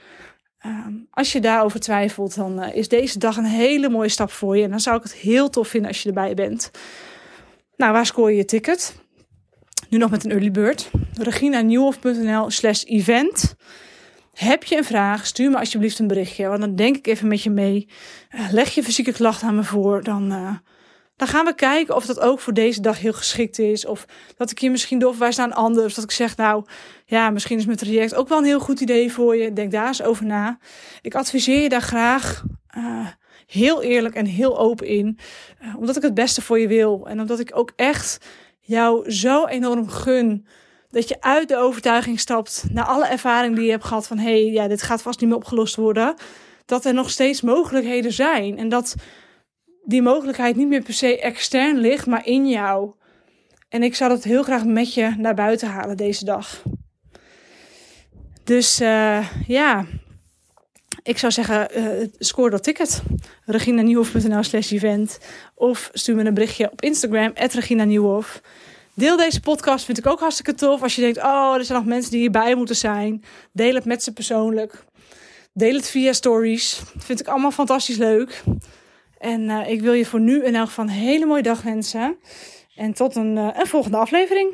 Um, 0.66 1.08
als 1.12 1.32
je 1.32 1.40
daarover 1.40 1.80
twijfelt, 1.80 2.36
dan 2.36 2.64
uh, 2.64 2.76
is 2.76 2.88
deze 2.88 3.20
dag 3.20 3.38
een 3.38 3.46
hele 3.46 3.90
mooie 3.90 4.10
stap 4.10 4.32
voor 4.32 4.58
je. 4.58 4.64
En 4.64 4.70
dan 4.70 4.80
zou 4.80 4.98
ik 4.98 5.04
het 5.04 5.14
heel 5.14 5.50
tof 5.50 5.68
vinden 5.68 5.90
als 5.90 6.02
je 6.02 6.08
erbij 6.08 6.34
bent. 6.34 6.72
Nou, 7.76 7.94
waar 7.94 8.06
scoor 8.06 8.32
je 8.32 8.38
je 8.38 8.46
ticket? 8.46 8.96
Nu 9.90 9.98
nog 9.98 10.10
met 10.10 10.26
een 10.26 10.32
early 10.32 10.52
bird. 10.52 10.90
reginanieuwhof.nl 11.14 12.50
slash 12.50 12.84
event. 12.84 13.56
Heb 14.38 14.64
je 14.64 14.78
een 14.78 14.84
vraag, 14.84 15.26
stuur 15.26 15.50
me 15.50 15.58
alsjeblieft 15.58 16.00
een 16.00 16.08
berichtje. 16.08 16.48
Want 16.48 16.60
dan 16.60 16.76
denk 16.76 16.98
ik 16.98 17.08
even 17.08 17.28
met 17.28 17.44
je 17.44 17.50
mee. 17.50 17.88
Uh, 18.36 18.52
leg 18.52 18.70
je 18.70 18.84
fysieke 18.84 19.12
klachten 19.12 19.48
aan 19.48 19.56
me 19.56 19.64
voor. 19.64 20.04
Dan, 20.04 20.32
uh, 20.32 20.52
dan 21.16 21.28
gaan 21.28 21.46
we 21.46 21.56
kijken 21.56 21.96
of 21.96 22.06
dat 22.06 22.20
ook 22.20 22.40
voor 22.40 22.54
deze 22.54 22.82
dag 22.82 23.00
heel 23.00 23.14
geschikt 23.14 23.60
is. 23.60 23.86
Of 23.86 24.06
dat 24.36 24.52
ik 24.52 24.60
je 24.60 24.70
misschien 24.70 25.00
doorverwijs 25.00 25.36
naar 25.36 25.46
een 25.48 25.54
ander. 25.54 25.86
Of 25.86 25.94
dat 25.94 26.04
ik 26.04 26.12
zeg, 26.12 26.38
nou 26.38 26.66
ja, 27.06 27.30
misschien 27.30 27.58
is 27.58 27.66
mijn 27.66 27.78
traject 27.78 28.16
ook 28.16 28.28
wel 28.28 28.38
een 28.38 28.44
heel 28.44 28.60
goed 28.60 28.80
idee 28.80 29.12
voor 29.12 29.36
je. 29.36 29.54
Denk 29.54 29.72
daar 29.72 29.88
eens 29.88 30.04
over 30.04 30.26
na. 30.26 30.58
Ik 31.02 31.16
adviseer 31.16 31.62
je 31.62 31.70
daar 31.70 31.82
graag 31.82 32.44
uh, 32.78 33.08
heel 33.48 33.82
eerlijk 33.82 34.16
en 34.16 34.26
heel 34.26 34.60
open 34.60 34.88
in. 34.88 35.20
Omdat 35.78 35.96
ik 35.96 36.02
het 36.02 36.14
beste 36.14 36.42
voor 36.42 36.60
je 36.60 36.68
wil. 36.68 37.08
En 37.08 37.20
omdat 37.20 37.40
ik 37.40 37.52
ook 37.54 37.72
echt 37.76 38.26
jou 38.60 39.12
zo 39.12 39.46
enorm 39.46 39.90
gun. 39.90 40.48
Dat 40.90 41.08
je 41.08 41.22
uit 41.22 41.48
de 41.48 41.58
overtuiging 41.58 42.20
stapt. 42.20 42.66
Na 42.72 42.86
alle 42.86 43.08
ervaring 43.08 43.56
die 43.56 43.66
je 43.66 43.72
hebt 43.72 43.84
gehad. 43.84 44.08
Van 44.08 44.18
hé, 44.18 44.42
hey, 44.42 44.52
ja, 44.52 44.68
dit 44.68 44.82
gaat 44.82 45.02
vast 45.02 45.20
niet 45.20 45.30
meer 45.30 45.38
opgelost 45.38 45.76
worden. 45.76 46.16
Dat 46.66 46.86
er 46.86 46.94
nog 46.94 47.10
steeds 47.10 47.42
mogelijkheden 47.42 48.12
zijn. 48.12 48.58
En 48.58 48.70
dat 48.70 48.96
die 49.84 50.02
mogelijkheid 50.02 50.56
niet 50.56 50.68
meer 50.68 50.82
per 50.82 50.94
se 50.94 51.20
extern 51.20 51.78
ligt, 51.78 52.06
maar 52.06 52.26
in 52.26 52.48
jou. 52.50 52.92
En 53.70 53.84
ik 53.84 53.96
zou 53.96 54.10
dat 54.10 54.24
heel 54.24 54.44
graag 54.44 54.66
met 54.66 54.94
je 54.94 55.14
naar 55.18 55.36
buiten 55.36 55.68
halen 55.68 55.98
deze 55.98 56.26
dag. 56.26 56.64
Dus 58.44 58.82
uh, 58.82 59.28
ja, 59.48 59.86
ik 61.04 61.18
zou 61.18 61.32
zeggen, 61.32 61.78
uh, 61.78 62.08
score 62.18 62.50
dat 62.50 62.64
ticket. 62.64 63.02
reginanieuwhof.nl 63.46 64.44
slash 64.44 64.72
event. 64.72 65.20
Of 65.56 65.90
stuur 65.94 66.16
me 66.16 66.24
een 66.24 66.34
berichtje 66.34 66.72
op 66.72 66.82
Instagram, 66.82 67.32
Regina 67.36 67.84
Nieuwhof. 67.84 68.42
Deel 68.98 69.18
deze 69.18 69.40
podcast, 69.40 69.86
vind 69.86 69.98
ik 69.98 70.08
ook 70.08 70.20
hartstikke 70.20 70.54
tof. 70.54 70.82
Als 70.82 70.96
je 70.96 71.02
denkt, 71.02 71.18
oh, 71.18 71.54
er 71.56 71.66
zijn 71.66 71.78
nog 71.78 71.88
mensen 71.88 72.12
die 72.12 72.20
hierbij 72.20 72.56
moeten 72.56 72.76
zijn. 72.76 73.24
Deel 73.52 73.74
het 73.74 73.86
met 73.86 74.04
ze 74.04 74.14
persoonlijk. 74.14 74.84
Deel 75.54 75.74
het 75.76 75.90
via 75.90 76.14
stories. 76.14 76.82
Vind 76.98 77.20
ik 77.20 77.28
allemaal 77.28 77.52
fantastisch 77.52 77.98
leuk. 77.98 78.44
En 79.18 79.42
uh, 79.42 79.70
ik 79.70 79.82
wil 79.82 79.94
je 79.94 80.06
voor 80.06 80.20
nu 80.20 80.44
in 80.44 80.56
elk 80.56 80.68
geval 80.68 80.86
een 80.86 80.92
hele 80.92 81.26
mooie 81.26 81.42
dag 81.42 81.62
wensen. 81.62 82.18
En 82.76 82.94
tot 82.94 83.16
een, 83.16 83.36
uh, 83.36 83.50
een 83.54 83.68
volgende 83.68 83.98
aflevering. 83.98 84.54